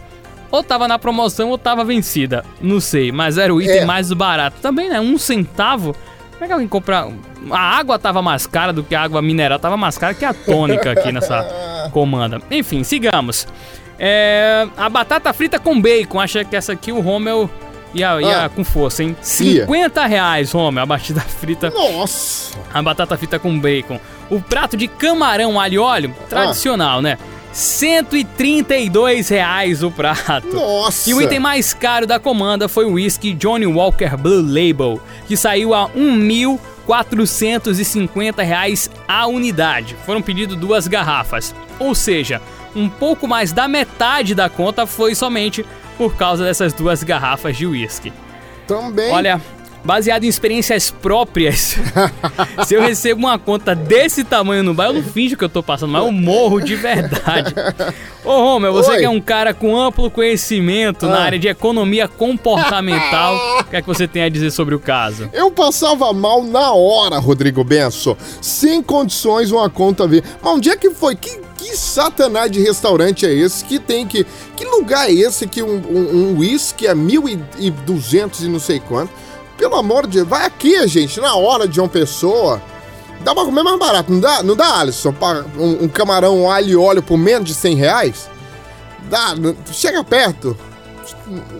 [0.50, 2.44] Ou tava na promoção ou tava vencida.
[2.60, 3.84] Não sei, mas era o item É.
[3.84, 4.56] mais barato.
[4.60, 5.00] Também, né?
[5.00, 5.94] Um centavo.
[6.32, 7.08] Como é que alguém compra.
[7.50, 10.32] A água tava mais cara do que a água mineral, tava mais cara que a
[10.34, 11.44] tônica aqui nessa
[11.92, 12.40] comanda.
[12.50, 13.46] Enfim, sigamos.
[13.98, 16.18] É, a batata frita com bacon.
[16.18, 17.48] Acha que essa aqui o Rommel
[17.94, 18.48] ia, ia Ah.
[18.48, 19.14] com força, hein?
[19.20, 21.70] 50 reais, Rommel, a batata frita.
[21.70, 22.56] Nossa!
[22.72, 24.00] A batata frita com bacon.
[24.30, 27.18] O prato de camarão alho e óleo, tradicional, né?
[27.52, 30.54] 132 reais o prato.
[30.54, 31.10] Nossa!
[31.10, 35.36] E o item mais caro da comanda foi o whisky Johnny Walker Blue Label, que
[35.36, 39.96] saiu a 1.450 reais a unidade.
[40.06, 41.52] Foram pedidas duas garrafas.
[41.78, 42.40] Ou seja,
[42.74, 45.66] um pouco mais da metade da conta foi somente
[45.98, 48.12] por causa dessas duas garrafas de whisky.
[48.66, 49.10] Também.
[49.10, 49.38] Olha,
[49.84, 51.76] baseado em experiências próprias,
[52.66, 55.62] se eu recebo uma conta desse tamanho no bar, eu não finjo que eu tô
[55.62, 57.54] passando, mas eu morro de verdade.
[58.24, 58.98] Ô, Romeu, você Oi.
[58.98, 61.24] que é um cara com amplo conhecimento na Ah.
[61.24, 65.28] área de economia comportamental, o que é que você tem a dizer sobre o caso?
[65.32, 68.16] Eu passava mal na hora, Rodrigo Benso.
[68.40, 70.22] Sem condições, uma conta ver.
[70.42, 71.14] Mas onde é que foi?
[71.16, 74.26] Que, que satanás de restaurante é esse que tem que.
[74.56, 79.12] Que lugar é esse que um, um, um whisky é 1.200 e não sei quanto?
[79.60, 82.62] Pelo amor de Deus, vai aqui, gente, na hora de uma pessoa.
[83.20, 85.14] Dá pra comer mais barato, não dá, não dá Alisson?
[85.58, 88.30] Um, um camarão alho e óleo por menos de 100 reais?
[89.10, 89.34] Dá,
[89.70, 90.56] chega perto.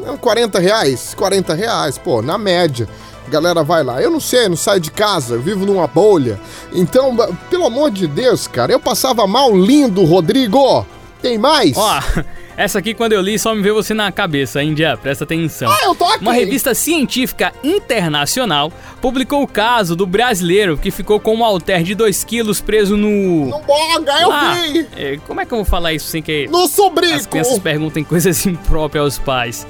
[0.02, 1.14] Não, 40 reais?
[1.14, 2.88] 40 reais, pô, na média.
[3.26, 4.00] A galera vai lá.
[4.00, 6.40] Eu não sei, não saio de casa, eu vivo numa bolha.
[6.72, 7.14] Então,
[7.50, 10.86] pelo amor de Deus, cara, eu passava mal lindo, Rodrigo.
[11.22, 11.76] Tem mais?
[11.76, 12.00] Ó,
[12.56, 15.70] essa aqui quando eu li só me veio você na cabeça, Índia, presta atenção.
[15.70, 16.22] Ah, eu tô aqui.
[16.22, 21.94] Uma revista científica internacional publicou o caso do brasileiro que ficou com um halter de
[21.94, 23.46] 2 quilos preso no...
[23.46, 24.86] Não boga, eu Ah, vi.
[24.96, 27.28] é, como é que eu vou falar isso sem que No as sobrico.
[27.28, 29.66] crianças perguntem coisas impróprias aos pais?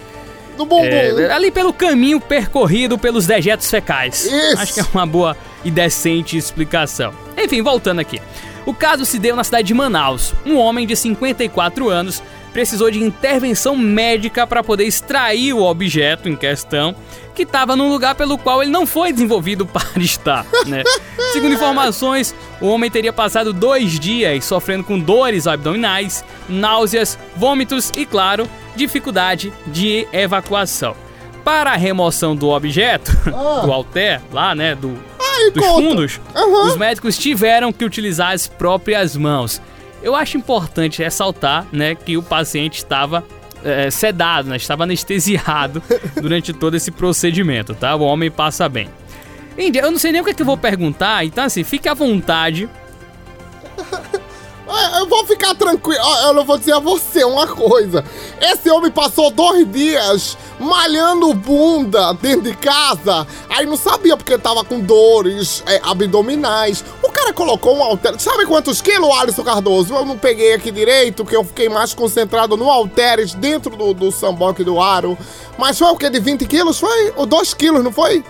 [0.57, 0.85] No bumbum.
[0.85, 4.25] É, ali pelo caminho percorrido pelos dejetos fecais.
[4.27, 4.59] Isso.
[4.61, 7.15] Acho que é uma boa e decente explicação.
[7.37, 8.21] Enfim, voltando aqui.
[8.71, 10.33] O caso se deu na cidade de Manaus.
[10.47, 16.37] Um homem de 54 anos precisou de intervenção médica para poder extrair o objeto em
[16.37, 16.95] questão,
[17.35, 20.47] que estava num lugar pelo qual ele não foi desenvolvido para estar.
[20.67, 20.85] Né?
[21.33, 28.07] Segundo informações, o homem teria passado dois dias sofrendo com dores abdominais, náuseas, vômitos e,
[28.07, 30.95] claro, dificuldade de evacuação.
[31.43, 33.11] Para a remoção do objeto,
[33.65, 34.97] do halter, lá, né, do,
[35.37, 35.89] Ai, dos conta.
[35.89, 36.67] fundos, Aham.
[36.69, 39.61] os médicos tiveram que utilizar as próprias mãos.
[40.03, 43.23] Eu acho importante ressaltar, né, que o paciente estava
[43.63, 45.83] eh, sedado, né, estava anestesiado
[46.21, 47.95] durante todo esse procedimento, tá?
[47.95, 48.89] O homem passa bem.
[49.59, 51.89] Índia, eu não sei nem o que, é que eu vou perguntar, então assim, fique
[51.89, 52.69] à vontade.
[54.71, 56.01] Ah, Eu vou ficar tranquilo.
[56.25, 58.05] Eu não vou dizer a você uma coisa.
[58.41, 63.27] Esse homem passou dois dias malhando bunda dentro de casa.
[63.49, 66.85] Aí não sabia porque tava com dores é, abdominais.
[67.03, 68.19] O cara colocou um halter.
[68.21, 69.95] Sabe quantos quilos, Alisson Cardoso?
[69.95, 74.13] Eu não peguei aqui direito, que eu fiquei mais concentrado no halteres dentro do, do
[74.13, 75.19] samboque do aro.
[75.59, 76.09] Mas foi o que?
[76.09, 76.79] De 20 quilos?
[76.79, 77.13] Foi?
[77.17, 78.25] Ou 2 quilos, não foi?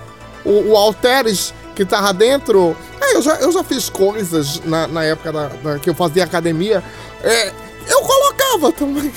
[0.44, 2.76] O, o halteres que tava dentro.
[3.00, 6.24] É, eu já, eu já fiz coisas na, na época da, da- que eu fazia
[6.24, 6.82] academia.
[7.22, 7.52] É,
[7.88, 9.12] eu colocava também.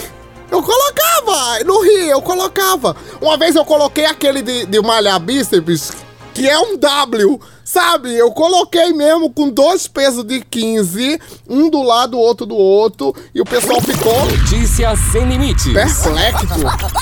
[0.52, 1.64] Eu colocava!
[1.66, 2.96] No Rio, eu colocava.
[3.22, 5.92] Uma vez eu coloquei aquele de, de malhar bíceps,
[6.34, 8.14] que é um W, sabe?
[8.16, 13.42] Eu coloquei mesmo com dois pesos de 15, um do lado, outro do outro, e
[13.42, 15.74] o pessoal ficou Notícias sem limites.
[15.74, 16.46] perplexo.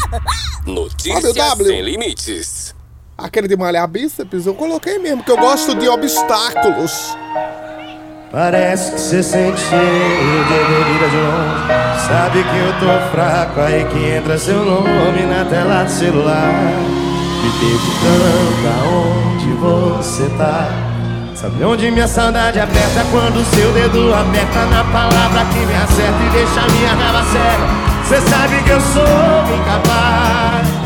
[0.65, 2.75] Notícias sem limites.
[3.21, 7.15] Aquele de malhar bíceps, eu coloquei mesmo, que eu gosto de obstáculos.
[8.31, 12.07] Parece que você sente cheio de bebida de longe.
[12.07, 16.51] Sabe que eu tô fraco, aí que entra seu nome na tela do celular.
[17.43, 20.69] Me perguntando aonde você tá.
[21.35, 26.29] Sabe onde minha saudade aperta quando seu dedo aperta na palavra que me acerta e
[26.31, 27.81] deixa minha raiva cega?
[28.07, 30.80] Cê sabe que eu sou incapaz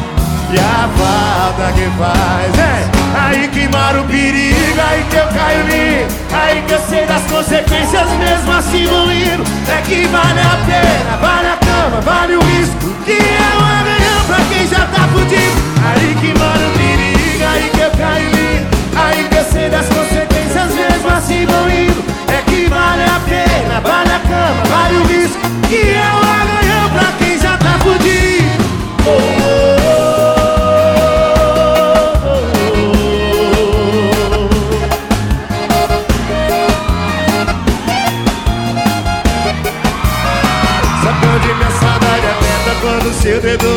[0.56, 5.64] e a falta que faz é aí que mora o perigo, aí que eu caio
[5.68, 9.44] lindo, aí que eu sei das consequências mesmo assim vou indo.
[9.68, 14.38] É que vale a pena, vale a cama, vale o risco, que é amanhã pra
[14.50, 15.60] quem já tá fudido.
[15.88, 19.88] Aí que mora o perigo, aí que eu caio lindo, aí que eu sei das
[19.88, 22.04] consequências mesmo assim vou indo.
[22.30, 26.25] É que vale a pena, vale a cama, vale o risco, que é um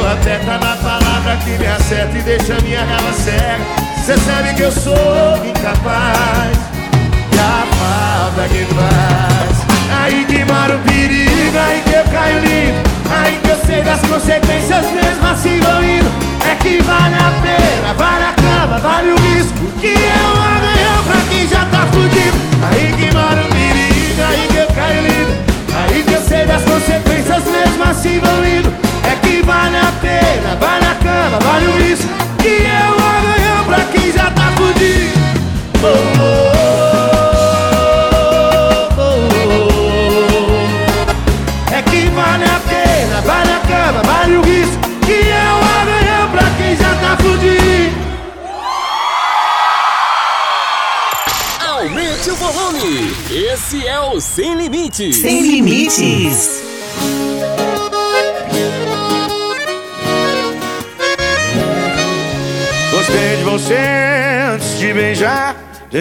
[0.08, 3.64] dedo aperta na palavra que me acerta e deixa minha raiva cega
[4.04, 6.56] Cê sabe que eu sou incapaz
[7.30, 9.58] e a falta que faz.
[10.00, 12.07] Aí que mora o perigo, aí que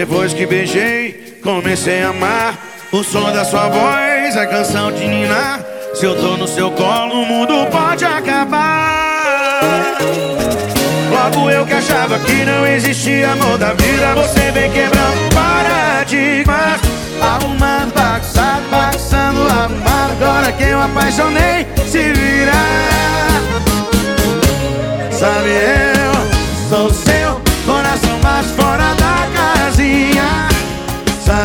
[0.08, 2.58] Depois que beijei, comecei a amar.
[2.90, 5.60] O som da sua voz, a canção de ninar.
[5.92, 9.60] Se eu tô no seu colo, o mundo pode acabar.
[11.10, 14.14] Logo eu que achava que não existia amor da vida.
[14.14, 16.80] Você vem quebrando paradigmas.
[17.20, 20.24] Arrumando, bagunçado, bagunçando, arrumado.
[20.24, 23.42] Agora quem eu apaixonei se virar.
[25.12, 25.97] Sabe eu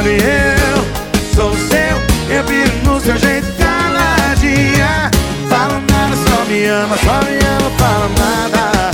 [0.03, 5.09] sabe eu sou seu Eu viro no seu jeito caladinha.
[5.49, 8.91] Fala nada, só me ama, só me ama, fala nada.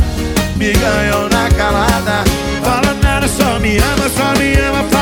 [0.55, 2.23] Me ganhou na calada.
[2.63, 4.98] Fala nada, só me ama, só me ama, fala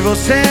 [0.00, 0.42] você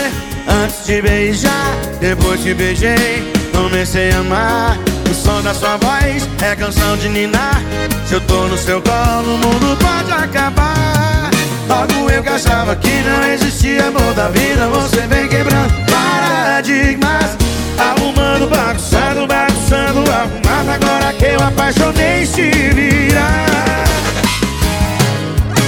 [0.47, 1.75] antes de beijar.
[1.99, 4.77] Depois te beijei, comecei a amar.
[5.09, 7.61] O som da sua voz é canção de ninar.
[8.05, 11.29] Se eu tô no seu colo, o mundo pode acabar.
[11.67, 14.67] Logo eu que achava que não existia amor da vida.
[14.67, 17.37] Você vem quebrando paradigmas.
[17.77, 20.69] Arrumando, bagunçando, bagunçando, arrumado.
[20.71, 23.27] Agora que eu apaixonei, se vira.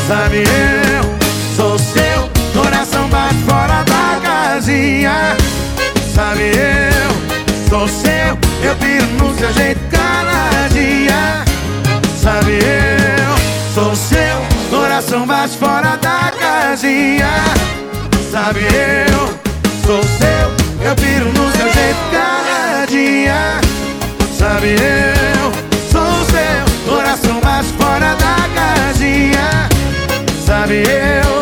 [0.08, 1.19] Sabe, eu
[5.00, 5.38] casinha.
[6.14, 8.38] Sabe, eu sou seu.
[8.62, 11.46] Eu piro no seu jeito caladinha.
[12.22, 14.20] Sabe, eu sou seu.
[14.70, 17.30] Coração bate fora da casinha.
[18.32, 19.28] Sabe, eu
[19.86, 20.88] sou seu.
[20.88, 23.62] Eu piro no seu jeito caladinha.
[24.38, 25.52] Sabe, eu
[25.92, 26.94] sou seu.
[26.94, 29.70] Coração bate fora da casinha.
[30.46, 31.40] Sabe, eu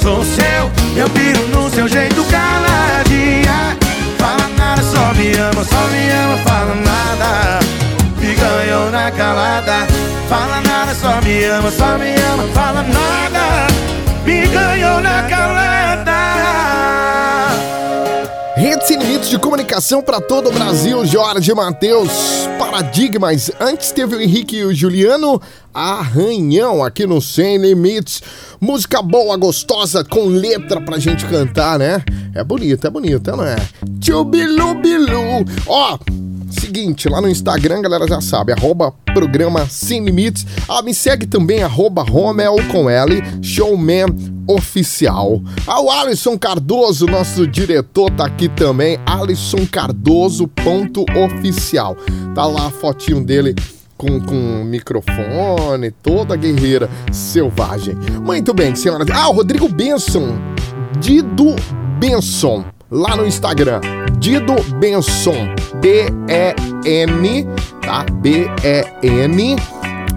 [0.00, 0.81] sou seu.
[0.94, 3.76] Eu piro no seu jeito caladinha.
[4.18, 7.60] Fala nada, só me ama, só me ama, fala nada.
[8.18, 9.86] Me ganhou na calada.
[10.28, 13.66] Fala nada, só me ama, só me ama, fala nada.
[14.24, 15.72] Me ganhou na calada.
[18.54, 23.50] Redes sem limites de comunicação para todo o Brasil, Jorge Matheus, Paradigmas.
[23.58, 25.40] Antes teve o Henrique e o Juliano
[25.74, 28.22] Arranhão aqui no Sem Limites.
[28.60, 32.02] Música boa, gostosa, com letra pra gente cantar, né?
[32.34, 33.56] É bonita, é bonita, não é?
[34.00, 35.44] Tchubilu Bilu.
[35.66, 35.98] Ó,
[36.52, 40.46] Seguinte, lá no Instagram, galera já sabe, arroba programa Sem Limites.
[40.68, 44.06] Ah, me segue também, arroba Romel com L, Showman
[44.46, 45.40] Oficial.
[45.66, 51.96] Ah, o Alisson Cardoso, nosso diretor, tá aqui também, Alisson Cardoso ponto oficial.
[52.34, 53.54] Tá lá a fotinho dele
[54.02, 57.94] com, com microfone, toda guerreira selvagem.
[58.20, 59.06] Muito bem, senhoras.
[59.12, 60.36] Ah, o Rodrigo Benson,
[60.98, 61.54] Dido
[62.00, 63.80] Benson, lá no Instagram.
[64.18, 67.46] Dido Benson, B-E-N,
[67.80, 68.04] tá?
[68.12, 69.56] B-E-N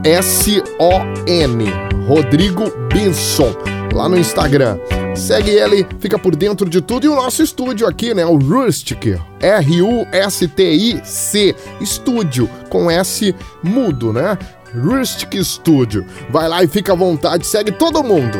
[0.03, 1.65] S-O-N,
[2.07, 3.55] Rodrigo Benson,
[3.93, 4.77] lá no Instagram.
[5.15, 7.05] Segue ele, fica por dentro de tudo.
[7.05, 8.25] E o nosso estúdio aqui, né?
[8.25, 9.95] O Rustic, R-U-S-T-I-C,
[11.79, 14.37] estúdio, com S mudo, né?
[14.73, 16.05] Rustic Studio.
[16.29, 18.37] Vai lá e fica à vontade, segue todo mundo.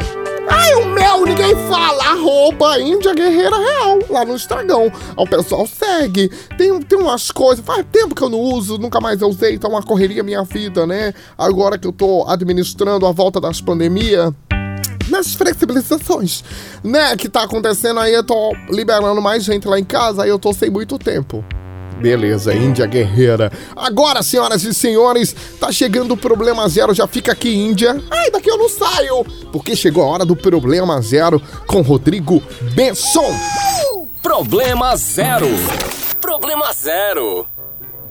[0.47, 4.91] Ai, o meu ninguém fala, arroba Índia Guerreira Real, lá no Estragão.
[5.17, 9.21] O pessoal segue, tem, tem umas coisas, faz tempo que eu não uso, nunca mais
[9.21, 11.13] usei, tá uma correria minha vida, né?
[11.37, 14.31] Agora que eu tô administrando a volta das pandemias,
[15.09, 16.43] nas flexibilizações,
[16.83, 20.39] né, que tá acontecendo aí, eu tô liberando mais gente lá em casa, aí eu
[20.39, 21.43] tô sem muito tempo.
[21.99, 23.51] Beleza, Índia Guerreira.
[23.75, 27.99] Agora, senhoras e senhores, tá chegando o Problema Zero, já fica aqui, Índia.
[28.11, 32.43] Ai, daqui eu não saio, porque chegou a hora do Problema Zero com Rodrigo
[32.73, 33.33] Benson.
[34.21, 35.47] Problema Zero.
[36.19, 37.47] Problema Zero.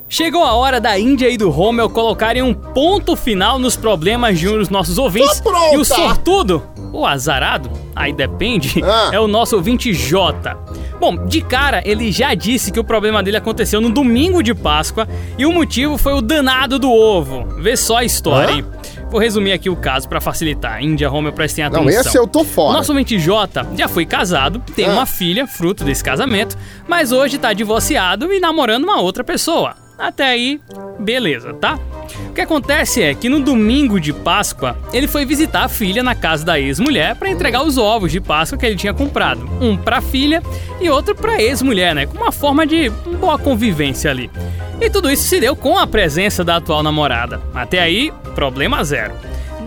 [0.09, 4.49] Chegou a hora da Índia e do Romel colocarem um ponto final nos problemas de
[4.49, 5.41] um dos nossos ouvintes.
[5.41, 5.75] Pronta.
[5.75, 9.11] E o sortudo, o azarado, aí depende, Ah.
[9.13, 10.57] é o nosso ouvinte J.
[11.01, 15.09] Bom, de cara, ele já disse que o problema dele aconteceu no domingo de Páscoa
[15.37, 17.45] e o motivo foi o danado do ovo.
[17.61, 18.65] Vê só a história, hein?
[19.11, 20.83] Vou resumir aqui o caso pra facilitar.
[20.83, 21.85] Índia, Romel, prestem atenção.
[21.85, 22.77] Não, esse eu tô O fora.
[22.77, 24.93] nosso ouvinte J já foi casado, tem Ah.
[24.93, 29.75] uma filha, fruto desse casamento, mas hoje tá divorciado e namorando uma outra pessoa.
[29.99, 30.61] Até aí,
[30.99, 31.79] beleza, tá?
[32.29, 36.15] O que acontece é que no domingo de Páscoa, ele foi visitar a filha na
[36.15, 39.49] casa da ex-mulher para entregar os ovos de Páscoa que ele tinha comprado.
[39.61, 40.43] Um pra filha
[40.81, 42.07] e outro pra ex-mulher, né?
[42.07, 42.91] Com uma forma de
[43.21, 44.31] boa convivência ali.
[44.81, 47.41] E tudo isso se deu com a presença da atual namorada.
[47.55, 49.15] Até aí, problema zero.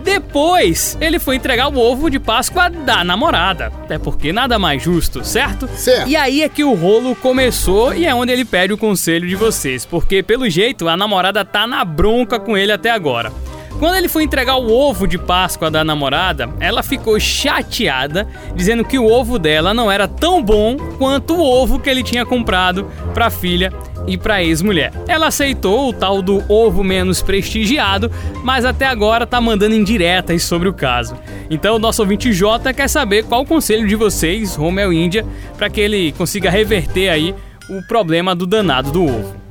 [0.02, 3.66] Depois, ele foi entregar o ovo de Páscoa da namorada.
[3.66, 5.68] Até porque nada mais justo, certo?
[5.68, 6.08] Certo.
[6.08, 9.36] E aí é que o rolo começou e é onde ele pede o conselho de
[9.36, 9.84] vocês.
[9.84, 13.32] Porque, pelo jeito, a namorada tá na bronca com ele até agora.
[13.78, 18.98] Quando ele foi entregar o ovo de Páscoa da namorada, ela ficou chateada, dizendo que
[18.98, 23.30] o ovo dela não era tão bom quanto o ovo que ele tinha comprado pra
[23.30, 23.72] filha
[24.08, 24.92] e pra ex-mulher.
[25.06, 28.10] Ela aceitou o tal do ovo menos prestigiado,
[28.42, 31.16] mas até agora tá mandando indiretas sobre o caso.
[31.48, 35.24] Então o nosso ouvinte J quer saber qual o conselho de vocês, Romel e Índia,
[35.56, 37.32] pra que ele consiga reverter aí
[37.70, 39.47] o problema do danado do ovo.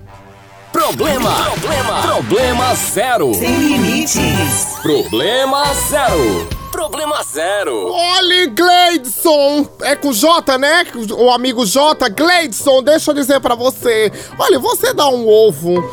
[0.88, 1.36] Problema.
[1.44, 2.02] Problema.
[2.02, 3.34] Problema Zero.
[3.34, 4.78] Sem limites.
[4.82, 6.48] Problema Zero.
[6.72, 7.92] Problema Zero.
[7.92, 9.68] Olha, Gleidson!
[9.82, 10.86] É com J, né?
[11.18, 14.10] O amigo J, Gleidson, deixa eu dizer pra você.
[14.40, 15.84] Olha, você dá um ovo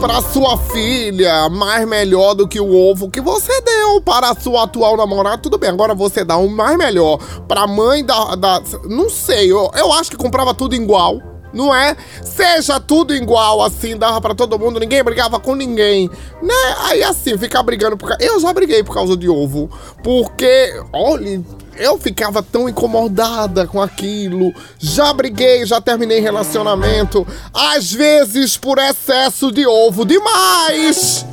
[0.00, 4.64] pra sua filha mais melhor do que o ovo que você deu para a sua
[4.64, 5.70] atual namorada, tudo bem.
[5.70, 8.34] Agora você dá um mais melhor pra mãe da.
[8.34, 11.33] da não sei, eu, eu acho que comprava tudo igual.
[11.54, 11.96] Não é?
[12.22, 16.10] Seja tudo igual, assim, dava pra todo mundo, ninguém brigava com ninguém,
[16.42, 16.74] né?
[16.80, 18.14] Aí assim, ficar brigando por.
[18.20, 19.70] Eu já briguei por causa de ovo.
[20.02, 21.42] Porque, olha,
[21.76, 24.52] eu ficava tão incomodada com aquilo.
[24.78, 27.26] Já briguei, já terminei relacionamento.
[27.52, 31.24] Às vezes por excesso de ovo demais.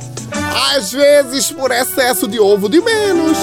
[0.74, 3.38] Às vezes por excesso de ovo de menos.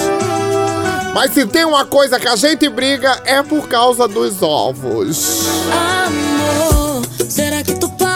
[1.14, 5.46] Mas se tem uma coisa que a gente briga é por causa dos ovos.
[5.70, 8.10] Amor, será que tu pode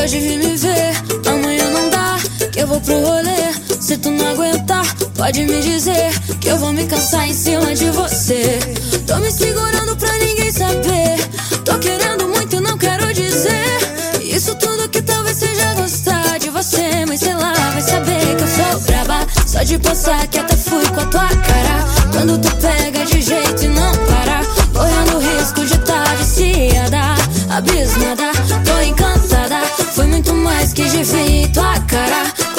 [0.00, 0.92] hoje vir me ver?
[1.26, 2.16] Amanhã não dá,
[2.50, 3.52] que eu vou pro rolê.
[3.80, 4.86] Se tu não aguentar,
[5.16, 8.58] pode me dizer que eu vou me cansar em cima de você.
[9.06, 11.16] Tô me segurando pra ninguém saber.
[11.64, 14.20] Tô querendo muito não quero dizer.
[14.22, 14.79] Isso tudo
[19.60, 21.84] Só de passar que até fui com a tua cara.
[22.14, 24.40] Quando tu pega de jeito e não para.
[24.72, 26.98] Correndo risco de tá viciada,
[27.50, 28.32] abismada.
[28.64, 29.58] Tô encantada.
[29.94, 32.49] Foi muito mais que de ver tua cara.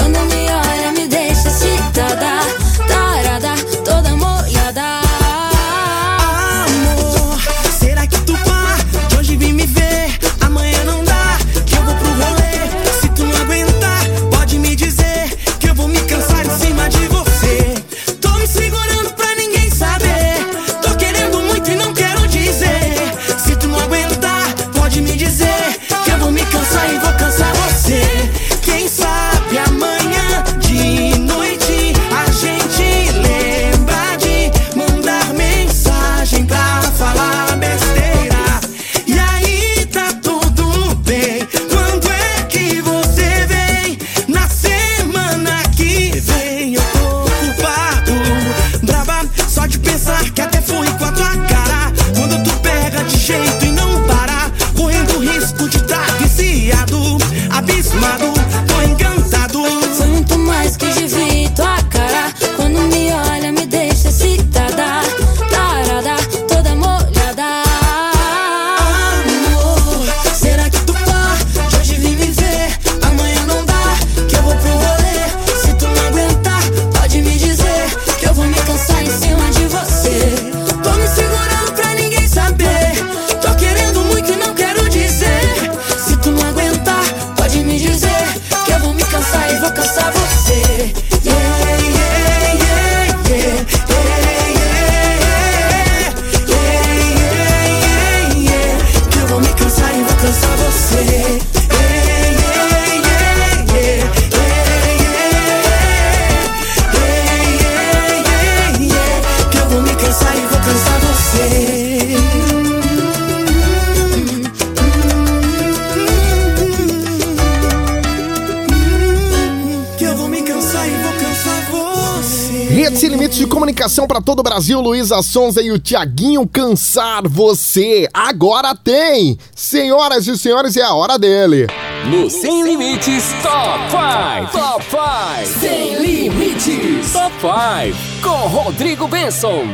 [124.61, 128.07] Brasil, Luísa Sonza e o Tiaguinho Cansar Você.
[128.13, 129.35] Agora tem!
[129.55, 131.65] Senhoras e senhores, é a hora dele.
[132.05, 134.51] No Sem Limites Top 5.
[134.51, 135.59] Top 5.
[135.59, 137.11] Sem Limites.
[137.11, 137.97] Top 5.
[138.21, 139.65] Com Rodrigo Benson.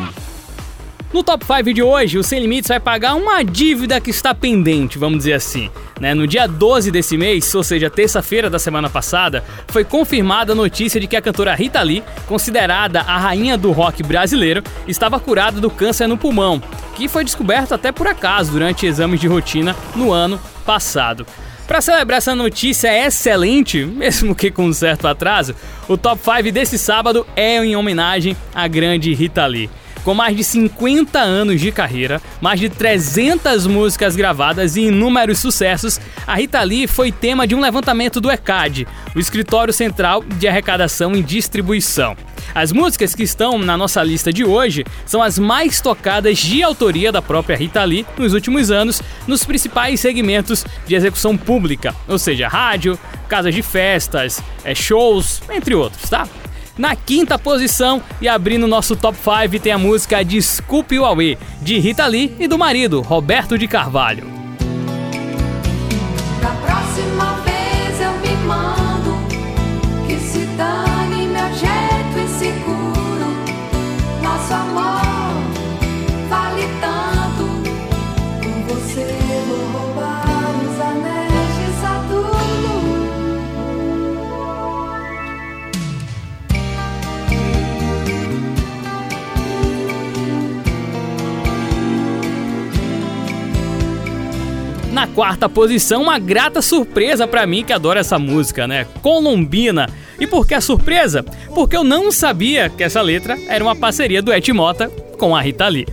[1.11, 4.97] No Top 5 de hoje, o Sem Limites vai pagar uma dívida que está pendente,
[4.97, 5.69] vamos dizer assim.
[5.99, 6.13] Né?
[6.13, 10.99] No dia 12 desse mês, ou seja, terça-feira da semana passada, foi confirmada a notícia
[10.99, 15.69] de que a cantora Rita Lee, considerada a rainha do rock brasileiro, estava curada do
[15.69, 16.61] câncer no pulmão,
[16.95, 21.25] que foi descoberto até por acaso durante exames de rotina no ano passado.
[21.67, 25.53] Para celebrar essa notícia excelente, mesmo que com um certo atraso,
[25.87, 29.69] o Top 5 desse sábado é em homenagem à grande Rita Lee.
[30.08, 35.99] Com mais de 50 anos de carreira, mais de 300 músicas gravadas e inúmeros sucessos,
[36.26, 41.14] a Rita Lee foi tema de um levantamento do ECAD, o Escritório Central de Arrecadação
[41.14, 42.16] e Distribuição.
[42.55, 47.12] As músicas que estão na nossa lista de hoje são as mais tocadas de autoria
[47.12, 52.47] da própria Rita Lee nos últimos anos nos principais segmentos de execução pública, ou seja,
[52.47, 52.97] rádio,
[53.28, 56.26] casas de festas, eh, shows, entre outros, tá?
[56.78, 61.80] Na quinta posição e abrindo nosso top 5 tem a música Desculpe o Aue, de
[61.80, 64.36] Rita Lee e do marido, Roberto de Carvalho.
[95.05, 98.87] Quarta posição, uma grata surpresa pra mim que adora essa música, né?
[99.01, 99.87] Colombina.
[100.19, 101.23] E por que a surpresa?
[101.53, 104.89] Porque eu não sabia que essa letra era uma parceria do Et Mota
[105.19, 105.85] com a Rita Lee.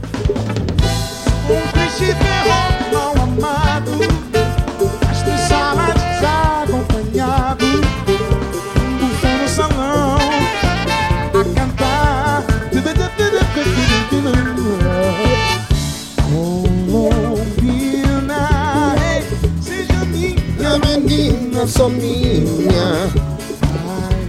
[21.65, 23.11] Menina, só minha.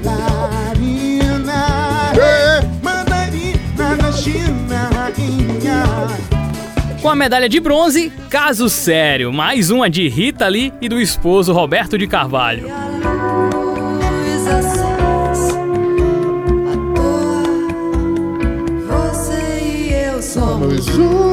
[0.03, 1.53] Bailarina
[2.13, 5.83] ei, Mandarina na China, rainha.
[7.01, 11.53] Com a medalha de bronze, Caso Sério, mais uma de Rita Lee e do esposo
[11.53, 12.67] Roberto de Carvalho.
[20.65, 21.24] Luz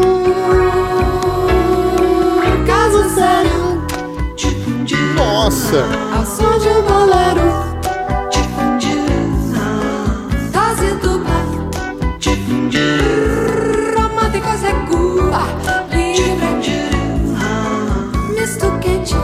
[5.43, 5.85] Nossa!
[6.15, 7.43] Ao som de um bolero,
[13.97, 15.43] romântico segura,
[15.91, 16.47] livre,
[18.39, 19.17] misto quente,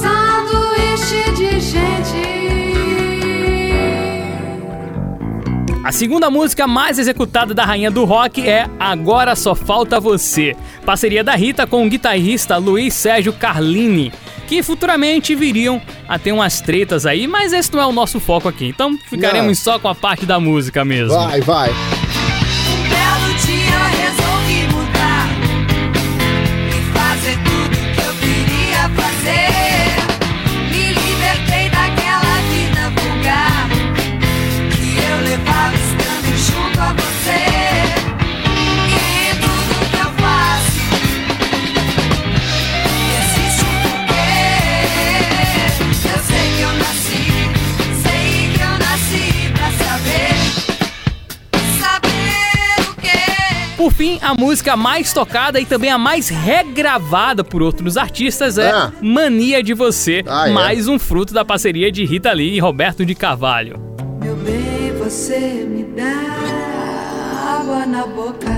[0.00, 2.34] sanduíche de gente.
[5.84, 11.24] A segunda música mais executada da rainha do rock é Agora Só Falta Você, parceria
[11.24, 14.12] da Rita com o guitarrista Luiz Sérgio Carlini,
[14.46, 18.48] que futuramente viriam a ter umas tretas aí, mas esse não é o nosso foco
[18.48, 21.14] aqui, então ficaremos só com a parte da música mesmo.
[21.14, 21.70] Vai, vai.
[53.96, 58.92] Fim, a música mais tocada e também a mais regravada por outros artistas é Ah.
[59.00, 60.52] Mania de Você, Ah, é?
[60.52, 63.78] mais um fruto da parceria de Rita Lee e Roberto de Carvalho.
[64.22, 65.38] Meu bem, você
[65.68, 68.52] me dá água na boca.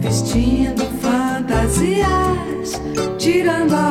[0.00, 2.80] Vestindo fantasias,
[3.18, 3.90] tirando a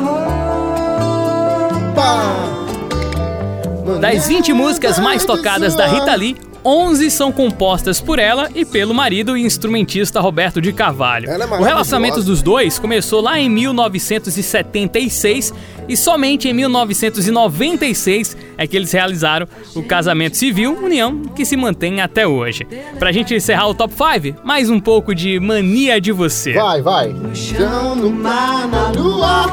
[1.86, 3.99] roupa.
[3.99, 8.93] Das 20 músicas mais tocadas da Rita Lee, 11 são compostas por ela e pelo
[8.93, 11.30] marido e instrumentista Roberto de Carvalho.
[11.30, 15.53] É o relacionamento dos dois começou lá em 1976
[15.88, 21.99] e somente em 1996 é que eles realizaram o casamento civil, união que se mantém
[21.99, 22.68] até hoje.
[22.99, 26.53] Pra gente encerrar o top 5, mais um pouco de Mania de Você.
[26.53, 27.16] Vai, vai.
[27.34, 29.47] chão, no mar, na lua,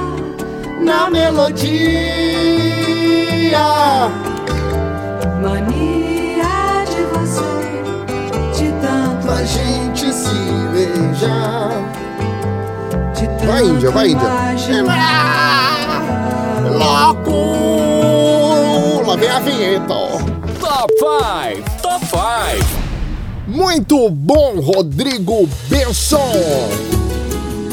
[0.81, 1.69] na melodia.
[5.43, 5.98] Mania
[13.45, 14.27] Vai, Índia, vai, Índia.
[14.27, 15.89] imaginar.
[16.71, 17.33] Louco!
[19.05, 20.19] Lá vem a vinheta, ó.
[20.61, 22.19] Top 5, Top 5.
[23.49, 26.69] Muito bom, Rodrigo Benson.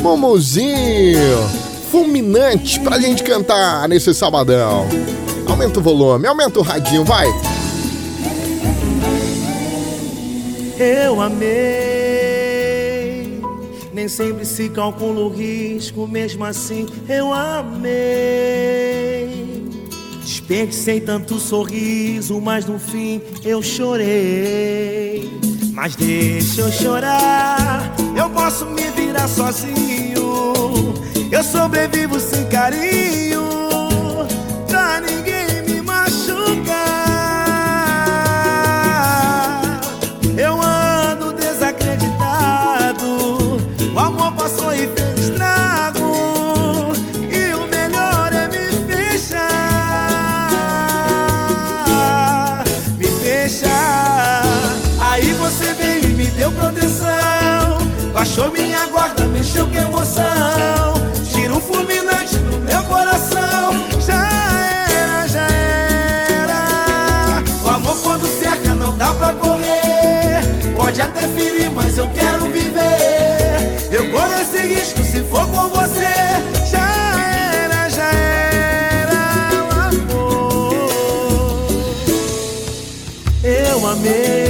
[0.01, 1.49] Mumuzinho,
[1.91, 4.87] fulminante pra gente cantar nesse sabadão.
[5.47, 7.27] Aumenta o volume, aumenta o radinho, vai.
[10.79, 11.94] Eu amei.
[14.05, 17.89] Nem sempre se calcula o risco, mesmo assim eu amei.
[20.21, 25.27] Desperdicei tanto sorriso, mas no fim eu chorei.
[25.73, 30.93] Mas deixa eu chorar, eu posso me virar sozinho.
[31.31, 33.41] Eu sobrevivo sem carinho,
[58.45, 60.93] Baixou minha guarda, mexeu com emoção.
[61.33, 63.73] Tira um fulminante do meu coração.
[64.05, 64.27] Já
[64.87, 67.43] era, já era.
[67.63, 70.41] O amor quando cerca não dá pra correr.
[70.75, 73.89] Pode até ferir, mas eu quero viver.
[73.91, 76.13] Eu corro esse risco se for com você.
[76.69, 76.87] Já
[77.63, 80.73] era, já era o amor.
[83.43, 84.44] Eu amei.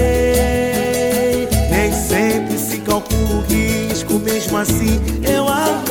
[4.65, 5.83] Assim eu amei.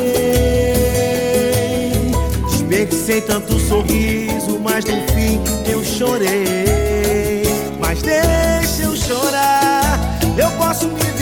[2.50, 7.44] Desperdicei tanto sorriso, mas no fim eu chorei.
[7.78, 9.98] Mas deixa eu chorar,
[10.36, 11.13] eu posso me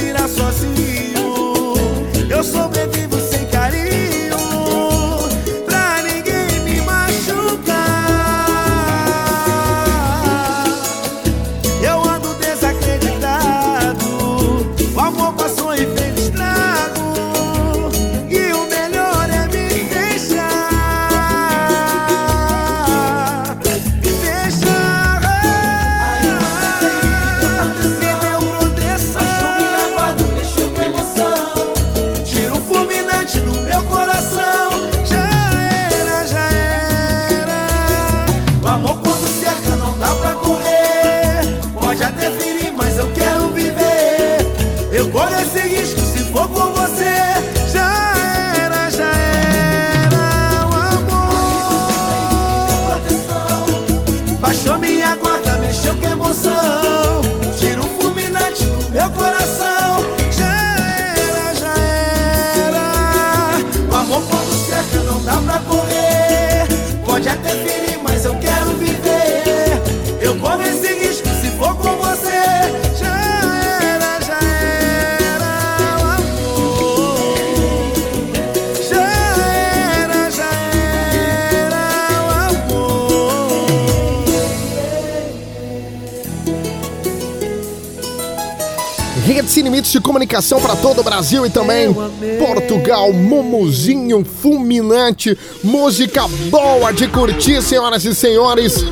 [89.52, 91.94] Sem Limites de comunicação para todo o Brasil e também
[92.38, 93.12] Portugal.
[93.12, 95.36] Mumuzinho fulminante.
[95.62, 98.82] Música boa de curtir, senhoras e senhores.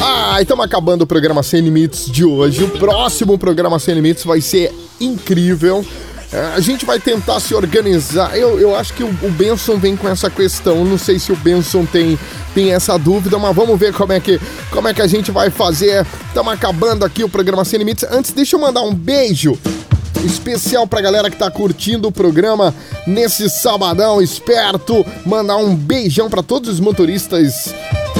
[0.00, 2.64] Ah, estamos acabando o programa Sem Limites de hoje.
[2.64, 5.86] O próximo programa Sem Limites vai ser incrível.
[6.32, 8.36] É, A gente vai tentar se organizar.
[8.36, 10.84] Eu, eu acho que o, o Benson vem com essa questão.
[10.84, 12.18] Não sei se o Benson tem,
[12.52, 14.40] tem essa dúvida, mas vamos ver como é que,
[14.72, 16.04] como é que a gente vai fazer.
[16.26, 18.04] Estamos acabando aqui o programa Sem Limites.
[18.10, 19.56] Antes, deixa eu mandar um beijo
[20.24, 22.74] especial pra galera que tá curtindo o programa
[23.06, 25.04] nesse sabadão esperto.
[25.24, 27.74] Mandar um beijão pra todos os motoristas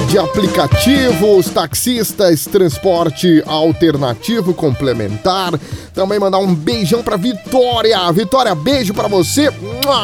[0.08, 5.52] de aplicativos, taxistas, transporte alternativo complementar.
[5.94, 8.10] Também mandar um beijão pra Vitória.
[8.12, 9.52] Vitória, beijo pra você.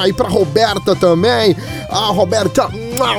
[0.07, 1.57] E pra Roberta também.
[1.90, 2.68] Ah, Roberta,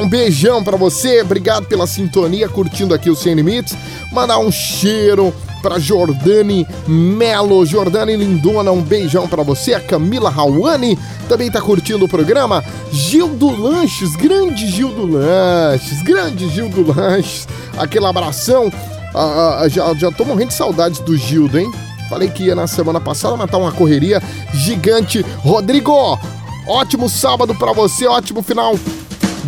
[0.02, 1.22] um beijão pra você.
[1.22, 3.76] Obrigado pela sintonia, curtindo aqui o Sem Limites.
[4.12, 7.66] Mandar um cheiro pra Jordane Melo.
[7.66, 9.74] Jordane Lindona, um beijão pra você.
[9.74, 10.98] A Camila Rauani
[11.28, 12.64] também tá curtindo o programa.
[12.92, 17.48] Gildo Lanches, grande Gildo Lanches, grande Gildo Lanches.
[17.78, 18.72] Aquele abração.
[19.14, 21.72] Ah, ah, já, já tô morrendo de saudades do Gildo, hein?
[22.10, 24.22] Falei que ia na semana passada matar uma correria
[24.54, 25.26] gigante.
[25.40, 26.20] Rodrigo,
[26.68, 28.76] ótimo sábado pra você, ótimo final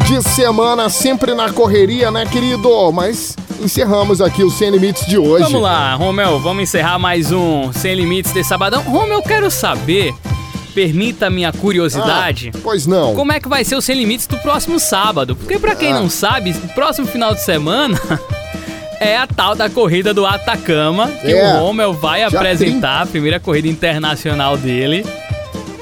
[0.07, 2.91] de semana, sempre na correria, né, querido?
[2.91, 5.43] Mas encerramos aqui o Sem Limites de hoje.
[5.43, 8.81] Vamos lá, Romel, vamos encerrar mais um Sem Limites de Sabadão.
[8.83, 10.13] Romel, eu quero saber,
[10.73, 12.51] permita a minha curiosidade.
[12.55, 13.15] Ah, pois não.
[13.15, 15.35] Como é que vai ser o Sem Limites do próximo sábado?
[15.35, 15.99] Porque pra quem Ah.
[15.99, 17.99] não sabe, o próximo final de semana
[18.99, 21.55] é a tal da corrida do Atacama, que É.
[21.55, 25.05] o Romel vai Dia apresentar, a primeira corrida internacional dele.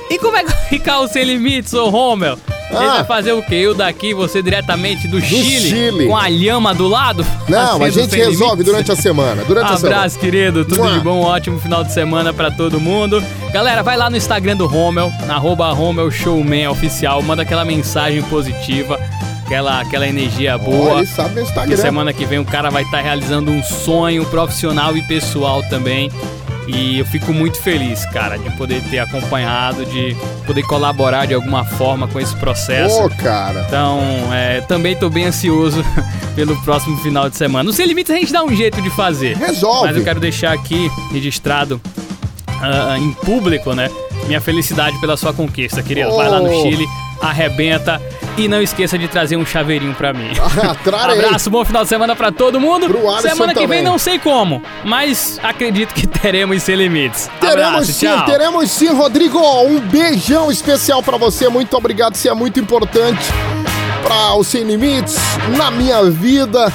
[0.10, 2.38] E como é que vai ficar o Sem Limites, ô Romel?
[2.70, 2.95] Ah.
[2.95, 3.55] vai fazer o quê?
[3.55, 6.05] Eu daqui, você diretamente do, Chile, Chile.
[6.07, 7.26] com a lhama do lado?
[7.47, 8.65] Não, a Fazendo gente resolve Limites?
[8.65, 9.43] durante a semana.
[9.45, 9.95] Durante a semana.
[9.95, 10.65] Abraço, querido.
[10.65, 10.91] Tudo Mua.
[10.93, 11.18] de bom.
[11.20, 13.24] Um ótimo final de semana pra todo mundo.
[13.53, 17.22] Galera, vai lá no Instagram do Rommel, arroba Rommel Showman Oficial.
[17.22, 18.99] Manda aquela mensagem positiva,
[19.45, 20.91] aquela, aquela energia boa.
[20.91, 21.76] Olha, ele sabe no Instagram.
[21.76, 26.11] Que semana que vem o cara vai estar realizando um sonho profissional e pessoal também.
[26.68, 30.15] E eu fico muito feliz, cara, de poder ter acompanhado, de
[30.45, 33.03] poder colaborar de alguma forma com esse processo.
[33.05, 33.63] Ô, cara.
[33.68, 33.99] Então,
[34.34, 35.84] é, também tô bem ansioso
[36.36, 37.63] pelo próximo final de semana.
[37.63, 39.38] No Sem Limites a gente dá um jeito de fazer.
[39.38, 39.88] Resolve.
[39.88, 41.80] Mas eu quero deixar aqui registrado
[42.61, 43.89] ah, em público, né?
[44.28, 46.13] Minha felicidade pela sua conquista, querido.
[46.15, 46.61] Vai lá no Oh.
[46.63, 46.86] Chile,
[47.22, 48.01] arrebenta
[48.38, 50.30] e não esqueça de trazer um chaveirinho pra mim.
[51.11, 52.88] Abraço, bom final de semana pra todo mundo.
[53.22, 53.84] Semana que vem também.
[53.84, 57.30] não sei como, mas acredito que teremos Sem Limites.
[57.39, 58.26] Teremos Abraço, sim, tchau.
[58.26, 59.39] teremos sim, Rodrigo.
[59.63, 61.49] Um beijão especial pra você.
[61.49, 63.26] Muito obrigado, você é muito importante
[64.03, 65.18] para o Sem Limites
[65.57, 66.72] na minha vida.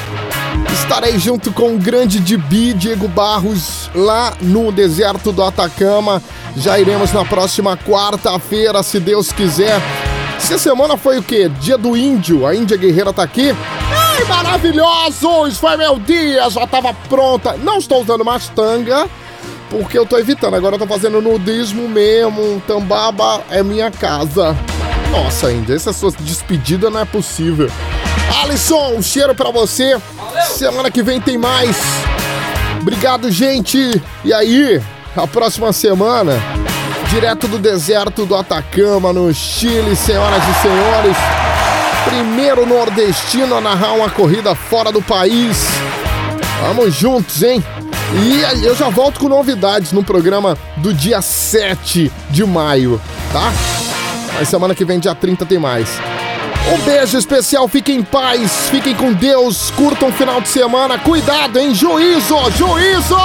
[0.72, 6.22] Estarei junto com o grande Dibi, Diego Barros, lá no deserto do Atacama.
[6.56, 9.80] Já iremos na próxima quarta-feira, se Deus quiser.
[10.42, 11.48] Essa semana foi o quê?
[11.60, 12.46] Dia do Índio.
[12.46, 13.54] A Índia Guerreira tá aqui.
[13.90, 15.46] Ai, maravilhoso!
[15.46, 17.54] Isso foi meu dia, já tava pronta.
[17.62, 19.08] Não estou usando mais tanga.
[19.70, 20.54] porque eu tô evitando.
[20.54, 22.62] Agora eu tô fazendo nudismo mesmo.
[22.66, 24.54] Tambaba é minha casa.
[25.10, 27.70] Nossa, Índia, essa sua despedida não é possível.
[28.42, 29.96] Alisson, um cheiro pra você.
[30.48, 31.76] Semana que vem tem mais.
[32.80, 34.02] Obrigado, gente.
[34.24, 34.82] E aí,
[35.16, 36.34] a próxima semana,
[37.12, 41.16] direto do deserto do Atacama, no Chile, senhoras e senhores.
[42.06, 45.58] Primeiro nordestino a narrar uma corrida fora do país.
[46.62, 47.62] Vamos juntos, hein?
[48.14, 52.98] E eu já volto com novidades no programa do dia 7 de maio,
[53.30, 53.52] tá?
[54.34, 55.90] Mas semana que vem, dia 30, tem mais.
[56.72, 61.58] Um beijo especial, fiquem em paz, fiquem com Deus, curtam o final de semana, cuidado,
[61.58, 61.74] hein?
[61.74, 63.16] Juízo, juízo!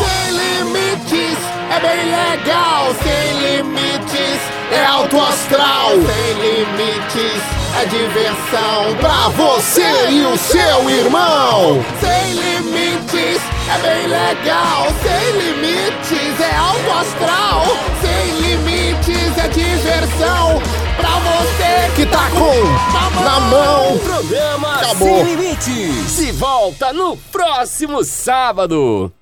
[0.00, 1.38] Sem limites,
[1.70, 2.94] é bem legal.
[3.02, 4.40] Sem limites,
[4.72, 5.90] é alto astral.
[5.90, 7.42] Sem limites,
[7.80, 11.84] é diversão Pra você e o seu irmão!
[12.00, 14.86] Sem limites, é bem legal.
[15.02, 17.64] Sem limites, é alto astral.
[18.00, 20.62] Sem limites, é diversão
[20.96, 23.98] pra você Que tá com na mão!
[23.98, 25.24] Programa Acabou.
[25.24, 26.10] Sem Limites.
[26.10, 29.12] Se volta no próximo sábado.